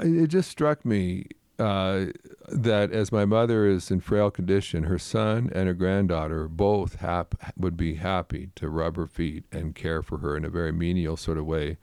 it 0.00 0.26
just 0.26 0.50
struck 0.50 0.84
me 0.84 1.26
uh, 1.58 2.06
that 2.52 2.92
as 2.92 3.10
my 3.10 3.24
mother 3.24 3.66
is 3.66 3.90
in 3.90 4.00
frail 4.00 4.30
condition, 4.30 4.84
her 4.84 4.98
son 4.98 5.50
and 5.54 5.66
her 5.66 5.74
granddaughter 5.74 6.48
both 6.48 6.96
hap- 6.96 7.34
would 7.56 7.76
be 7.76 7.94
happy 7.94 8.50
to 8.56 8.68
rub 8.68 8.96
her 8.96 9.06
feet 9.06 9.44
and 9.50 9.74
care 9.74 10.02
for 10.02 10.18
her 10.18 10.36
in 10.36 10.44
a 10.44 10.50
very 10.50 10.72
menial 10.72 11.16
sort 11.16 11.38
of 11.38 11.46
way. 11.46 11.78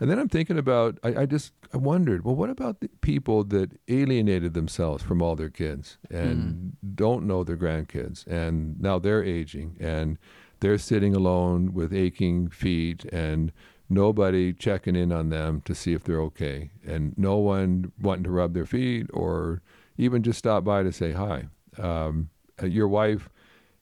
And 0.00 0.10
then 0.10 0.18
I'm 0.18 0.28
thinking 0.28 0.58
about, 0.58 0.98
I, 1.04 1.22
I 1.22 1.26
just 1.26 1.52
I 1.72 1.76
wondered, 1.76 2.24
well, 2.24 2.34
what 2.34 2.50
about 2.50 2.80
the 2.80 2.88
people 3.02 3.44
that 3.44 3.78
alienated 3.86 4.52
themselves 4.52 5.02
from 5.02 5.22
all 5.22 5.36
their 5.36 5.48
kids 5.48 5.96
and 6.10 6.38
mm. 6.38 6.96
don't 6.96 7.26
know 7.26 7.44
their 7.44 7.56
grandkids, 7.56 8.26
and 8.26 8.80
now 8.80 8.98
they're 8.98 9.22
aging 9.22 9.76
and 9.78 10.18
they're 10.58 10.78
sitting 10.78 11.14
alone 11.14 11.72
with 11.72 11.92
aching 11.92 12.48
feet 12.48 13.04
and 13.12 13.52
nobody 13.88 14.52
checking 14.52 14.96
in 14.96 15.12
on 15.12 15.28
them 15.28 15.60
to 15.66 15.74
see 15.74 15.92
if 15.92 16.02
they're 16.02 16.20
okay, 16.22 16.72
and 16.84 17.16
no 17.16 17.36
one 17.36 17.92
wanting 18.00 18.24
to 18.24 18.30
rub 18.30 18.54
their 18.54 18.66
feet 18.66 19.06
or 19.12 19.62
even 19.96 20.22
just 20.22 20.38
stop 20.38 20.64
by 20.64 20.82
to 20.82 20.92
say 20.92 21.12
hi. 21.12 21.46
Um, 21.78 22.30
uh, 22.62 22.66
your 22.66 22.88
wife 22.88 23.28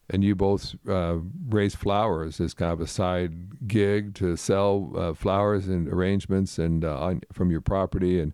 and 0.08 0.24
you 0.24 0.34
both 0.34 0.74
uh, 0.88 1.18
raise 1.48 1.74
flowers 1.74 2.40
as 2.40 2.54
kind 2.54 2.72
of 2.72 2.80
a 2.80 2.86
side 2.86 3.68
gig 3.68 4.14
to 4.14 4.36
sell 4.36 4.92
uh, 4.96 5.14
flowers 5.14 5.68
and 5.68 5.88
arrangements 5.88 6.58
and 6.58 6.84
uh, 6.84 6.98
on, 6.98 7.20
from 7.32 7.50
your 7.50 7.60
property 7.60 8.20
and 8.20 8.32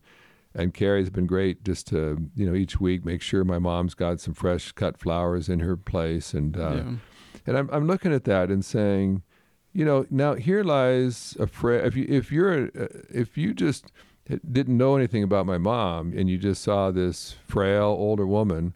and 0.55 0.73
Carrie's 0.73 1.11
been 1.11 1.27
great 1.27 1.65
just 1.65 1.87
to 1.89 2.31
you 2.35 2.47
know 2.47 2.55
each 2.55 2.81
week 2.81 3.05
make 3.05 3.21
sure 3.21 3.45
my 3.45 3.59
mom's 3.59 3.95
got 3.95 4.21
some 4.21 4.35
fresh 4.35 4.73
cut 4.73 4.99
flowers 4.99 5.49
in 5.49 5.61
her 5.61 5.77
place 5.77 6.33
and 6.33 6.57
uh, 6.57 6.77
yeah. 6.77 6.93
and 7.47 7.59
I'm 7.59 7.69
I'm 7.71 7.87
looking 7.87 8.13
at 8.13 8.25
that 8.25 8.51
and 8.51 8.65
saying 8.65 9.23
you 9.77 9.85
know, 9.85 10.07
now 10.09 10.35
here 10.35 10.65
lies 10.65 11.37
a 11.39 11.47
fra- 11.47 11.85
if 11.87 11.95
you 11.95 12.07
if 12.09 12.33
you're 12.33 12.65
a, 12.65 12.71
if 13.11 13.37
you 13.37 13.53
just 13.53 13.93
didn't 14.29 14.77
know 14.77 14.97
anything 14.97 15.23
about 15.23 15.47
my 15.47 15.59
mom 15.59 16.13
and 16.17 16.29
you 16.29 16.39
just 16.39 16.63
saw 16.63 16.91
this 16.91 17.37
frail 17.47 17.85
older 17.85 18.27
woman, 18.27 18.75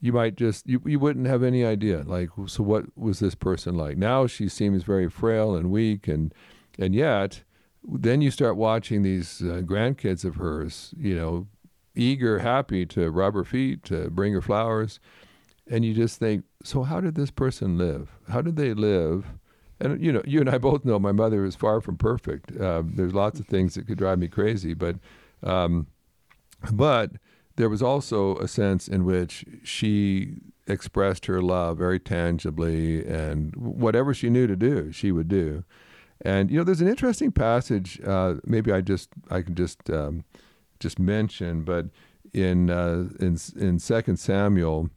you 0.00 0.12
might 0.12 0.36
just 0.36 0.66
you, 0.66 0.82
you 0.84 0.98
wouldn't 0.98 1.26
have 1.26 1.42
any 1.42 1.64
idea. 1.64 2.02
Like, 2.06 2.30
so 2.46 2.62
what 2.62 2.96
was 2.96 3.20
this 3.20 3.34
person 3.34 3.76
like? 3.76 3.96
Now 3.96 4.26
she 4.26 4.48
seems 4.48 4.82
very 4.82 5.08
frail 5.08 5.54
and 5.54 5.70
weak, 5.70 6.06
and 6.06 6.32
and 6.78 6.94
yet 6.94 7.42
then 7.86 8.20
you 8.20 8.30
start 8.30 8.56
watching 8.56 9.02
these 9.02 9.42
uh, 9.42 9.60
grandkids 9.64 10.24
of 10.24 10.36
hers, 10.36 10.94
you 10.96 11.14
know, 11.14 11.46
eager, 11.94 12.38
happy 12.38 12.86
to 12.86 13.10
rub 13.10 13.34
her 13.34 13.44
feet, 13.44 13.84
to 13.84 14.10
bring 14.10 14.32
her 14.32 14.40
flowers, 14.40 15.00
and 15.66 15.84
you 15.84 15.94
just 15.94 16.18
think, 16.18 16.44
so 16.62 16.82
how 16.82 17.00
did 17.00 17.14
this 17.14 17.30
person 17.30 17.78
live? 17.78 18.10
How 18.28 18.40
did 18.40 18.56
they 18.56 18.74
live? 18.74 19.26
And 19.80 20.02
you 20.02 20.12
know, 20.12 20.22
you 20.24 20.40
and 20.40 20.48
I 20.48 20.58
both 20.58 20.84
know 20.84 20.98
my 20.98 21.12
mother 21.12 21.44
is 21.44 21.56
far 21.56 21.80
from 21.80 21.96
perfect. 21.96 22.56
Uh, 22.56 22.82
there's 22.84 23.14
lots 23.14 23.40
of 23.40 23.46
things 23.46 23.74
that 23.74 23.86
could 23.86 23.98
drive 23.98 24.18
me 24.18 24.28
crazy, 24.28 24.74
but 24.74 24.96
um, 25.42 25.86
but 26.72 27.12
there 27.56 27.68
was 27.68 27.82
also 27.82 28.36
a 28.38 28.48
sense 28.48 28.88
in 28.88 29.04
which 29.04 29.44
she 29.62 30.36
expressed 30.66 31.26
her 31.26 31.42
love 31.42 31.78
very 31.78 31.98
tangibly, 31.98 33.04
and 33.04 33.54
whatever 33.56 34.14
she 34.14 34.30
knew 34.30 34.46
to 34.46 34.56
do, 34.56 34.92
she 34.92 35.12
would 35.12 35.28
do. 35.28 35.64
And 36.20 36.50
you 36.50 36.58
know, 36.58 36.64
there's 36.64 36.80
an 36.80 36.88
interesting 36.88 37.32
passage. 37.32 38.00
Uh, 38.04 38.36
maybe 38.44 38.72
I 38.72 38.80
just 38.80 39.10
I 39.30 39.42
can 39.42 39.54
just 39.54 39.90
um, 39.90 40.24
just 40.78 40.98
mention, 40.98 41.62
but 41.62 41.86
in 42.32 42.70
uh, 42.70 43.08
in 43.20 43.38
in 43.56 43.78
Second 43.78 44.18
Samuel, 44.18 44.88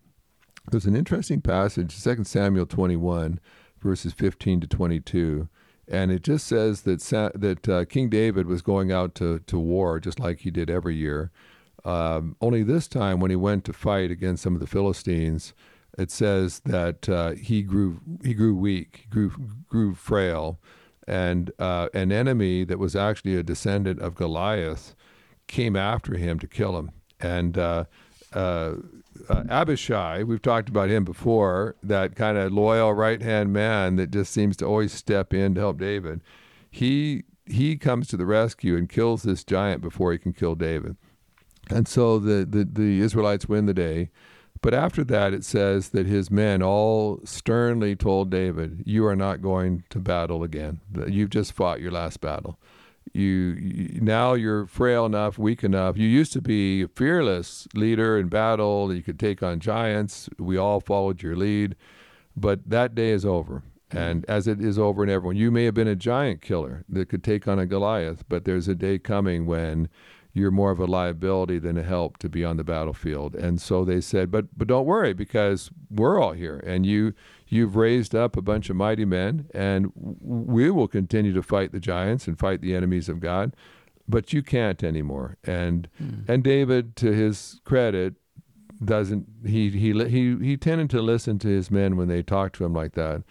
there's 0.70 0.86
an 0.86 0.96
interesting 0.96 1.42
passage, 1.42 1.94
Second 1.94 2.26
Samuel 2.26 2.66
21 2.66 3.40
verses 3.82 4.14
15 4.14 4.62
to 4.62 4.68
22. 4.68 5.50
And 5.88 6.12
it 6.12 6.22
just 6.22 6.46
says 6.48 6.82
that 6.82 7.02
Sa- 7.02 7.32
that 7.34 7.70
uh, 7.70 7.86
King 7.86 8.10
David 8.10 8.46
was 8.48 8.62
going 8.62 8.92
out 8.92 9.16
to, 9.16 9.40
to 9.40 9.58
war 9.58 10.00
just 10.00 10.20
like 10.20 10.40
he 10.40 10.52
did 10.52 10.70
every 10.70 10.96
year. 10.96 11.32
Um, 11.86 12.36
only 12.42 12.64
this 12.64 12.88
time, 12.88 13.22
when 13.22 13.32
he 13.32 13.38
went 13.38 13.64
to 13.66 13.74
fight 13.74 14.12
against 14.12 14.44
some 14.44 14.54
of 14.54 14.60
the 14.60 14.68
Philistines, 14.68 15.54
it 15.98 16.12
says 16.12 16.60
that 16.66 17.08
uh, 17.08 17.32
he 17.32 17.62
grew 17.62 18.02
he 18.24 18.34
grew 18.34 18.56
weak, 18.56 19.02
he 19.04 19.08
grew 19.08 19.32
grew 19.70 19.96
frail, 19.96 20.60
and 21.08 21.52
uh, 21.60 21.88
an 21.94 22.12
enemy 22.12 22.66
that 22.66 22.80
was 22.80 22.96
actually 22.96 23.36
a 23.36 23.44
descendant 23.44 24.02
of 24.02 24.16
Goliath 24.16 24.96
came 25.48 25.78
after 25.78 26.18
him 26.18 26.40
to 26.40 26.48
kill 26.48 26.78
him. 26.78 26.92
And 27.22 27.58
uh, 27.58 27.86
uh 29.30 29.44
Abishai, 29.50 30.24
we've 30.24 30.42
talked 30.42 30.70
about 30.70 30.90
him 30.90 31.04
before, 31.04 31.76
that 31.84 32.16
kind 32.16 32.38
of 32.38 32.52
loyal 32.52 32.94
right 32.94 33.22
hand 33.22 33.54
man 33.54 33.96
that 33.98 34.12
just 34.12 34.32
seems 34.32 34.58
to 34.58 34.66
always 34.66 34.94
step 34.94 35.34
in 35.34 35.56
to 35.56 35.62
help 35.62 35.78
David. 35.78 36.22
He 36.70 37.24
he 37.46 37.78
comes 37.78 38.08
to 38.10 38.18
the 38.18 38.26
rescue 38.26 38.76
and 38.76 38.90
kills 38.90 39.24
this 39.24 39.44
giant 39.44 39.82
before 39.82 40.12
he 40.12 40.18
can 40.18 40.34
kill 40.34 40.56
David. 40.56 40.98
And 41.70 41.88
so 41.88 42.20
the, 42.20 42.46
the, 42.46 42.66
the 42.66 43.00
Israelites 43.00 43.48
win 43.48 43.66
the 43.66 43.74
day. 43.74 44.10
But 44.62 44.74
after 44.74 45.04
that, 45.06 45.34
it 45.34 45.46
says 45.46 45.90
that 45.90 46.08
his 46.08 46.32
men 46.32 46.62
all 46.62 47.20
sternly 47.24 47.96
told 47.96 48.30
David, 48.30 48.84
You 48.86 49.06
are 49.06 49.16
not 49.16 49.42
going 49.42 49.84
to 49.92 50.00
battle 50.00 50.44
again. 50.44 50.82
You've 51.08 51.30
just 51.30 51.54
fought 51.54 51.80
your 51.80 51.92
last 51.92 52.22
battle 52.22 52.60
you, 53.14 53.30
you, 53.30 54.02
now 54.02 54.34
you're 54.34 54.66
frail 54.68 55.06
enough, 55.06 55.38
weak 55.38 55.64
enough. 55.64 55.98
You 55.98 56.08
used 56.08 56.34
to 56.34 56.42
be 56.42 56.84
a 56.84 56.88
fearless 56.88 57.68
leader 57.74 58.18
in 58.18 58.28
battle. 58.28 58.94
You 58.94 59.02
could 59.02 59.20
take 59.20 59.44
on 59.44 59.60
giants. 59.60 60.30
We 60.38 60.58
all 60.58 60.80
followed 60.80 61.22
your 61.22 61.36
lead, 61.36 61.76
but 62.36 62.70
that 62.70 62.96
day 62.96 63.10
is 63.10 63.26
over. 63.26 63.64
Mm-hmm. 63.90 63.98
And 63.98 64.26
as 64.28 64.48
it 64.48 64.60
is 64.60 64.78
over 64.78 65.04
in 65.04 65.10
everyone, 65.10 65.38
you 65.38 65.52
may 65.52 65.66
have 65.66 65.74
been 65.74 65.88
a 65.88 65.96
giant 65.96 66.42
killer 66.42 66.84
that 66.90 67.10
could 67.10 67.24
take 67.24 67.48
on 67.48 67.60
a 67.60 67.66
Goliath, 67.66 68.24
but 68.28 68.46
there's 68.46 68.68
a 68.68 68.76
day 68.76 69.00
coming 69.00 69.46
when 69.46 69.90
you're 70.34 70.52
more 70.52 70.72
of 70.72 70.80
a 70.80 70.86
liability 70.86 71.58
than 71.58 71.78
a 71.78 71.84
help 71.84 72.18
to 72.18 72.30
be 72.30 72.46
on 72.46 72.58
the 72.58 72.64
battlefield. 72.64 73.36
And 73.36 73.60
so 73.60 73.84
they 73.84 74.02
said, 74.02 74.30
but 74.30 74.46
but 74.56 74.68
don't 74.68 74.86
worry 74.86 75.14
because 75.14 75.72
we're 75.90 76.22
all 76.22 76.34
here, 76.34 76.62
and 76.66 76.86
you 76.86 77.14
you've 77.48 77.76
raised 77.76 78.14
up 78.14 78.38
a 78.38 78.42
bunch 78.42 78.70
of 78.70 78.76
mighty 78.76 79.06
men, 79.06 79.48
and 79.54 79.92
we 79.96 80.70
will 80.70 80.88
continue 80.88 81.34
to 81.34 81.44
fight 81.44 81.72
the 81.72 81.80
giants 81.80 82.28
and 82.28 82.38
fight 82.38 82.62
the 82.62 82.76
enemies 82.76 83.10
of 83.10 83.20
God. 83.20 83.56
But 84.08 84.32
you 84.32 84.42
can't 84.42 84.84
anymore. 84.84 85.38
And 85.44 85.90
hmm. 85.98 86.22
and 86.28 86.44
David, 86.44 86.96
to 86.98 87.12
his 87.12 87.60
credit, 87.66 88.16
doesn't 88.84 89.28
he 89.46 89.70
he 89.70 89.92
he 90.08 90.38
he 90.38 90.58
tended 90.58 90.90
to 90.92 91.02
listen 91.02 91.40
to 91.40 91.48
his 91.48 91.70
men 91.70 91.98
when 91.98 92.08
they 92.08 92.24
talked 92.24 92.56
to 92.58 92.66
him 92.66 92.74
like 92.74 92.94
that. 92.94 93.24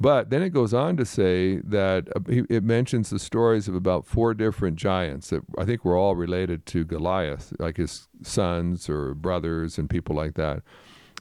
But 0.00 0.30
then 0.30 0.40
it 0.40 0.50
goes 0.50 0.72
on 0.72 0.96
to 0.96 1.04
say 1.04 1.56
that 1.56 2.08
uh, 2.16 2.20
it 2.48 2.64
mentions 2.64 3.10
the 3.10 3.18
stories 3.18 3.68
of 3.68 3.74
about 3.74 4.06
four 4.06 4.32
different 4.32 4.76
giants 4.76 5.28
that 5.28 5.42
I 5.58 5.66
think 5.66 5.84
were 5.84 5.96
all 5.96 6.16
related 6.16 6.64
to 6.66 6.84
Goliath, 6.84 7.52
like 7.58 7.76
his 7.76 8.08
sons 8.22 8.88
or 8.88 9.14
brothers 9.14 9.78
and 9.78 9.90
people 9.90 10.16
like 10.16 10.34
that. 10.34 10.62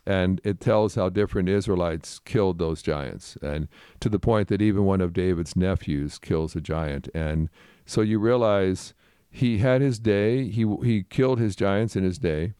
And 0.06 0.42
it 0.44 0.60
tells 0.60 0.96
how 0.96 1.10
different 1.10 1.50
Israelites 1.50 2.20
killed 2.20 2.58
those 2.58 2.82
giants, 2.82 3.38
and 3.42 3.68
to 4.00 4.10
the 4.10 4.20
point 4.20 4.48
that 4.48 4.62
even 4.62 4.86
one 4.86 5.02
of 5.02 5.14
David's 5.14 5.56
nephews 5.56 6.18
kills 6.18 6.56
a 6.56 6.62
giant. 6.62 7.10
And 7.14 7.50
so 7.86 8.02
you 8.02 8.20
realize 8.20 8.94
he 9.30 9.60
had 9.60 9.82
his 9.82 10.00
day, 10.00 10.50
he, 10.50 10.66
he 10.84 11.04
killed 11.04 11.40
his 11.40 11.56
giants 11.56 11.96
in 11.96 12.04
his 12.04 12.18
day 12.18 12.54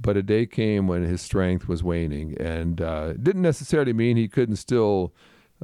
but 0.00 0.16
a 0.16 0.22
day 0.22 0.46
came 0.46 0.86
when 0.86 1.02
his 1.02 1.20
strength 1.20 1.68
was 1.68 1.82
waning 1.82 2.36
and 2.40 2.80
uh, 2.80 3.14
didn't 3.14 3.42
necessarily 3.42 3.92
mean 3.92 4.16
he 4.16 4.28
couldn't 4.28 4.56
still 4.56 5.12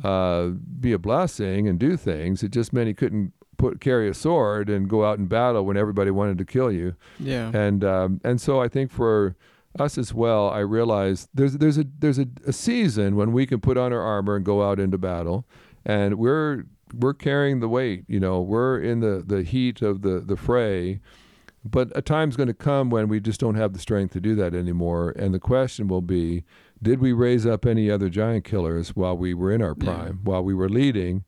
uh, 0.02 0.48
be 0.80 0.92
a 0.92 0.98
blessing 0.98 1.68
and 1.68 1.78
do 1.78 1.96
things. 1.96 2.42
It 2.42 2.50
just 2.50 2.72
meant 2.72 2.88
he 2.88 2.94
couldn't 2.94 3.32
put 3.56 3.80
carry 3.80 4.08
a 4.08 4.14
sword 4.14 4.68
and 4.68 4.88
go 4.88 5.04
out 5.04 5.18
in 5.18 5.26
battle 5.26 5.64
when 5.64 5.76
everybody 5.76 6.10
wanted 6.10 6.38
to 6.38 6.44
kill 6.44 6.72
you. 6.72 6.96
Yeah. 7.20 7.50
And 7.54 7.84
um, 7.84 8.20
and 8.24 8.40
so 8.40 8.60
I 8.60 8.68
think 8.68 8.90
for 8.90 9.36
us 9.78 9.98
as 9.98 10.14
well, 10.14 10.48
I 10.50 10.60
realize 10.60 11.28
there's 11.34 11.54
there's 11.54 11.78
a 11.78 11.86
there's 11.98 12.18
a, 12.18 12.26
a 12.46 12.52
season 12.52 13.16
when 13.16 13.32
we 13.32 13.46
can 13.46 13.60
put 13.60 13.76
on 13.76 13.92
our 13.92 14.02
armor 14.02 14.36
and 14.36 14.44
go 14.44 14.68
out 14.68 14.78
into 14.78 14.98
battle, 14.98 15.46
and 15.84 16.16
we're 16.18 16.64
we're 16.92 17.14
carrying 17.14 17.60
the 17.60 17.68
weight. 17.68 18.04
You 18.08 18.20
know, 18.20 18.40
we're 18.40 18.78
in 18.78 19.00
the 19.00 19.22
the 19.26 19.42
heat 19.42 19.82
of 19.82 20.02
the 20.02 20.20
the 20.20 20.36
fray. 20.36 21.00
But 21.66 21.90
a 21.94 22.02
time's 22.02 22.36
going 22.36 22.48
to 22.48 22.54
come 22.54 22.90
when 22.90 23.08
we 23.08 23.20
just 23.20 23.40
don't 23.40 23.54
have 23.54 23.72
the 23.72 23.78
strength 23.78 24.12
to 24.12 24.20
do 24.20 24.34
that 24.34 24.54
anymore. 24.54 25.14
And 25.16 25.32
the 25.32 25.40
question 25.40 25.88
will 25.88 26.02
be 26.02 26.44
did 26.82 27.00
we 27.00 27.12
raise 27.12 27.46
up 27.46 27.64
any 27.64 27.90
other 27.90 28.10
giant 28.10 28.44
killers 28.44 28.90
while 28.90 29.16
we 29.16 29.32
were 29.32 29.50
in 29.50 29.62
our 29.62 29.74
prime, 29.74 30.20
yeah. 30.22 30.30
while 30.30 30.44
we 30.44 30.52
were 30.52 30.68
leading? 30.68 31.24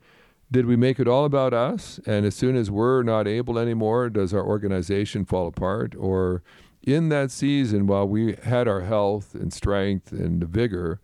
Did 0.52 0.66
we 0.66 0.76
make 0.76 1.00
it 1.00 1.09
all 1.09 1.24
about 1.24 1.54
us? 1.54 1.98
And 2.06 2.26
as 2.26 2.35
soon 2.37 2.54
as 2.54 2.70
we're 2.70 3.02
not 3.02 3.26
able 3.26 3.59
anymore, 3.59 4.11
does 4.11 4.35
our 4.35 4.44
organization 4.44 5.24
fall 5.24 5.46
apart? 5.48 5.94
Or 5.98 6.42
in 6.87 7.09
that 7.09 7.33
season, 7.33 7.87
while 7.87 8.07
we 8.07 8.37
had 8.44 8.68
our 8.68 8.83
health 8.83 9.35
and 9.35 9.53
strength 9.53 10.12
and 10.12 10.42
vigor, 10.44 11.01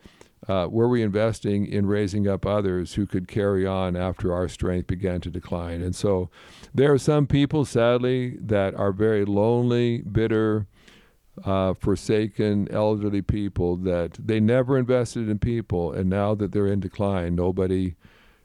uh, 0.49 0.67
were 0.71 0.89
we 0.89 1.03
investing 1.03 1.67
in 1.67 1.87
raising 1.87 2.27
up 2.27 2.47
others 2.47 2.95
who 2.95 3.07
could 3.07 3.29
carry 3.29 3.67
on 3.67 3.97
after 3.97 4.33
our 4.33 4.49
strength 4.49 4.87
began 4.87 5.21
to 5.21 5.31
decline? 5.31 5.83
And 5.83 5.95
so 5.95 6.31
there 6.73 6.93
are 6.93 6.99
some 6.99 7.27
people, 7.27 7.65
sadly, 7.65 8.37
that 8.41 8.75
are 8.75 8.93
very 8.93 9.25
lonely, 9.25 9.99
bitter, 9.99 10.67
uh, 11.45 11.75
forsaken 11.75 12.69
elderly 12.71 13.23
people 13.23 13.77
that 13.77 14.13
they 14.15 14.39
never 14.39 14.79
invested 14.79 15.29
in 15.29 15.39
people, 15.39 15.93
and 15.93 16.09
now 16.09 16.35
that 16.35 16.53
they're 16.53 16.67
in 16.67 16.81
decline, 16.81 17.35
nobody 17.35 17.95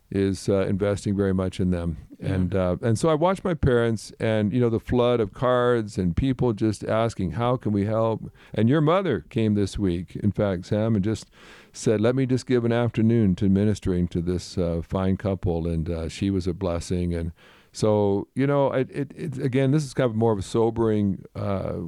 is 0.09 0.47
uh, 0.47 0.65
investing 0.67 1.15
very 1.15 1.33
much 1.33 1.59
in 1.59 1.71
them. 1.71 1.97
And 2.19 2.55
uh, 2.55 2.77
and 2.81 2.97
so 2.97 3.09
I 3.09 3.13
watched 3.13 3.43
my 3.43 3.53
parents, 3.53 4.11
and 4.19 4.51
you 4.51 4.59
know 4.59 4.69
the 4.69 4.79
flood 4.79 5.19
of 5.19 5.33
cards 5.33 5.99
and 5.99 6.15
people 6.15 6.51
just 6.53 6.83
asking, 6.83 7.31
"How 7.31 7.57
can 7.57 7.71
we 7.71 7.85
help?" 7.85 8.31
And 8.55 8.67
your 8.67 8.81
mother 8.81 9.21
came 9.29 9.53
this 9.53 9.77
week, 9.77 10.15
in 10.15 10.31
fact, 10.31 10.65
Sam, 10.65 10.95
and 10.95 11.05
just 11.05 11.27
said, 11.73 12.01
"Let 12.01 12.15
me 12.15 12.25
just 12.25 12.47
give 12.47 12.65
an 12.65 12.71
afternoon 12.71 13.35
to 13.35 13.49
ministering 13.49 14.07
to 14.07 14.21
this 14.21 14.57
uh, 14.57 14.81
fine 14.83 15.17
couple," 15.17 15.67
and 15.67 15.87
uh, 15.87 16.09
she 16.09 16.31
was 16.31 16.47
a 16.47 16.55
blessing. 16.55 17.13
And 17.13 17.33
so 17.71 18.27
you 18.33 18.47
know, 18.47 18.71
it, 18.71 18.89
it, 18.89 19.11
it, 19.15 19.37
again, 19.37 19.69
this 19.69 19.83
is 19.83 19.93
kind 19.93 20.09
of 20.09 20.15
more 20.15 20.31
of 20.31 20.39
a 20.39 20.41
sobering 20.41 21.23
uh, 21.35 21.81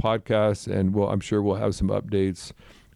podcast, 0.00 0.72
and 0.72 0.94
well, 0.94 1.08
I'm 1.08 1.18
sure 1.18 1.42
we'll 1.42 1.56
have 1.56 1.74
some 1.74 1.88
updates 1.88 2.52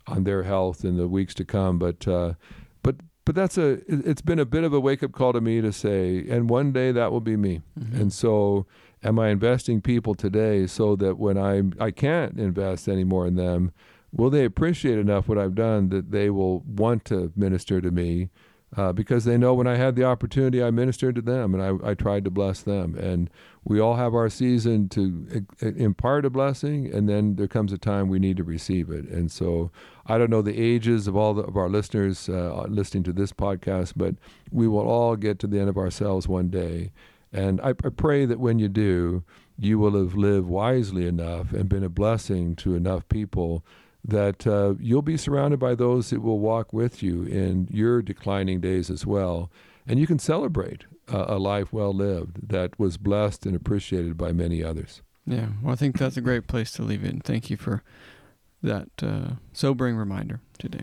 on 0.07 0.23
their 0.23 0.45
health 0.45 0.85
in 0.85 0.97
the 0.97 1.09
weeks 1.09 1.35
to 1.35 1.45
come. 1.45 1.81
But 1.81 2.07
uh, 2.07 2.35
but 2.83 2.97
but 3.31 3.37
that's 3.37 3.57
a 3.57 3.79
it's 3.87 4.23
been 4.23 4.41
a 4.41 4.45
bit 4.45 4.65
of 4.65 4.73
a 4.73 4.81
wake 4.81 5.05
up 5.05 5.13
call 5.13 5.33
to 5.35 5.41
me 5.41 5.61
to 5.61 5.73
say, 5.73 6.27
and 6.29 6.51
one 6.51 6.73
day 6.73 6.91
that 6.91 7.13
will 7.13 7.21
be 7.21 7.37
me. 7.37 7.63
Mm-hmm. 7.79 8.01
And 8.01 8.13
so, 8.13 8.67
am 9.05 9.21
I 9.21 9.29
investing 9.29 9.81
people 9.81 10.17
today 10.17 10.67
so 10.67 10.97
that 10.97 11.17
when 11.17 11.39
I 11.39 11.63
I 11.79 11.93
can't 11.93 12.41
invest 12.41 12.89
anymore 12.89 13.29
in 13.29 13.37
them, 13.37 13.71
will 14.11 14.31
they 14.31 14.45
appreciate 14.45 14.99
enough 14.99 15.29
what 15.29 15.39
I've 15.39 15.55
done 15.55 15.91
that 15.91 16.11
they 16.11 16.29
will 16.29 16.63
want 16.63 17.05
to 17.05 17.33
minister 17.37 17.81
to 17.81 17.93
me? 17.93 18.31
Uh, 18.77 18.93
because 18.93 19.25
they 19.25 19.37
know 19.37 19.53
when 19.53 19.67
I 19.67 19.75
had 19.75 19.97
the 19.97 20.05
opportunity, 20.05 20.63
I 20.63 20.71
ministered 20.71 21.17
to 21.17 21.23
them 21.23 21.55
and 21.55 21.63
I, 21.63 21.91
I 21.91 21.95
tried 21.95 22.25
to 22.25 22.31
bless 22.31 22.63
them. 22.63 22.95
And 22.95 23.29
we 23.65 23.81
all 23.81 23.97
have 23.97 24.15
our 24.15 24.29
season 24.29 24.89
to 24.91 25.45
impart 25.61 26.25
a 26.25 26.31
blessing, 26.31 26.87
and 26.93 27.09
then 27.09 27.35
there 27.35 27.49
comes 27.49 27.73
a 27.73 27.79
time 27.79 28.09
we 28.09 28.21
need 28.21 28.37
to 28.37 28.45
receive 28.45 28.89
it. 28.91 29.07
And 29.07 29.31
so 29.31 29.73
I 30.07 30.19
don't 30.19 30.31
know 30.31 30.41
the 30.41 30.59
ages 30.59 31.09
of 31.09 31.17
all 31.17 31.35
the, 31.35 31.43
of 31.43 31.57
our 31.57 31.69
listeners 31.69 32.29
uh, 32.29 32.65
listening 32.69 33.03
to 33.05 33.13
this 33.13 33.33
podcast, 33.33 33.95
but 33.97 34.15
we 34.53 34.69
will 34.69 34.89
all 34.89 35.17
get 35.17 35.41
to 35.41 35.49
the 35.49 35.59
end 35.59 35.69
of 35.69 35.77
ourselves 35.77 36.29
one 36.29 36.49
day. 36.49 36.93
And 37.33 37.61
I, 37.61 37.71
I 37.71 37.91
pray 37.91 38.25
that 38.25 38.41
when 38.41 38.59
you 38.59 38.69
do, 38.69 39.25
you 39.59 39.79
will 39.79 39.99
have 40.01 40.15
lived 40.15 40.47
wisely 40.47 41.07
enough 41.07 41.53
and 41.53 41.69
been 41.69 41.85
a 41.85 41.89
blessing 41.89 42.57
to 42.57 42.75
enough 42.75 43.09
people 43.09 43.65
that 44.05 44.47
uh, 44.47 44.75
you'll 44.81 45.03
be 45.03 45.17
surrounded 45.17 45.61
by 45.61 45.75
those 45.75 46.11
that 46.11 46.21
will 46.21 46.39
walk 46.39 46.73
with 46.73 47.03
you 47.03 47.25
in 47.25 47.69
your 47.71 48.03
declining 48.03 48.61
days 48.61 48.91
as 48.91 49.07
well. 49.07 49.51
And 49.87 49.99
you 49.99 50.07
can 50.07 50.19
celebrate 50.19 50.85
uh, 51.13 51.27
a 51.29 51.39
life 51.39 51.73
well 51.73 51.93
lived 51.93 52.49
that 52.49 52.79
was 52.79 52.97
blessed 52.97 53.47
and 53.47 53.57
appreciated 53.57 54.17
by 54.17 54.33
many 54.33 54.63
others. 54.63 55.03
Yeah, 55.27 55.49
well, 55.63 55.73
I 55.73 55.77
think 55.77 55.99
that's 55.99 56.17
a 56.17 56.23
great 56.23 56.47
place 56.47 56.71
to 56.73 56.83
leave 56.83 57.05
it. 57.05 57.13
And 57.13 57.25
thank 57.25 57.51
you 57.51 57.57
for 57.57 57.83
that 58.63 58.89
uh, 59.03 59.35
sobering 59.53 59.97
reminder 59.97 60.41
today. 60.59 60.83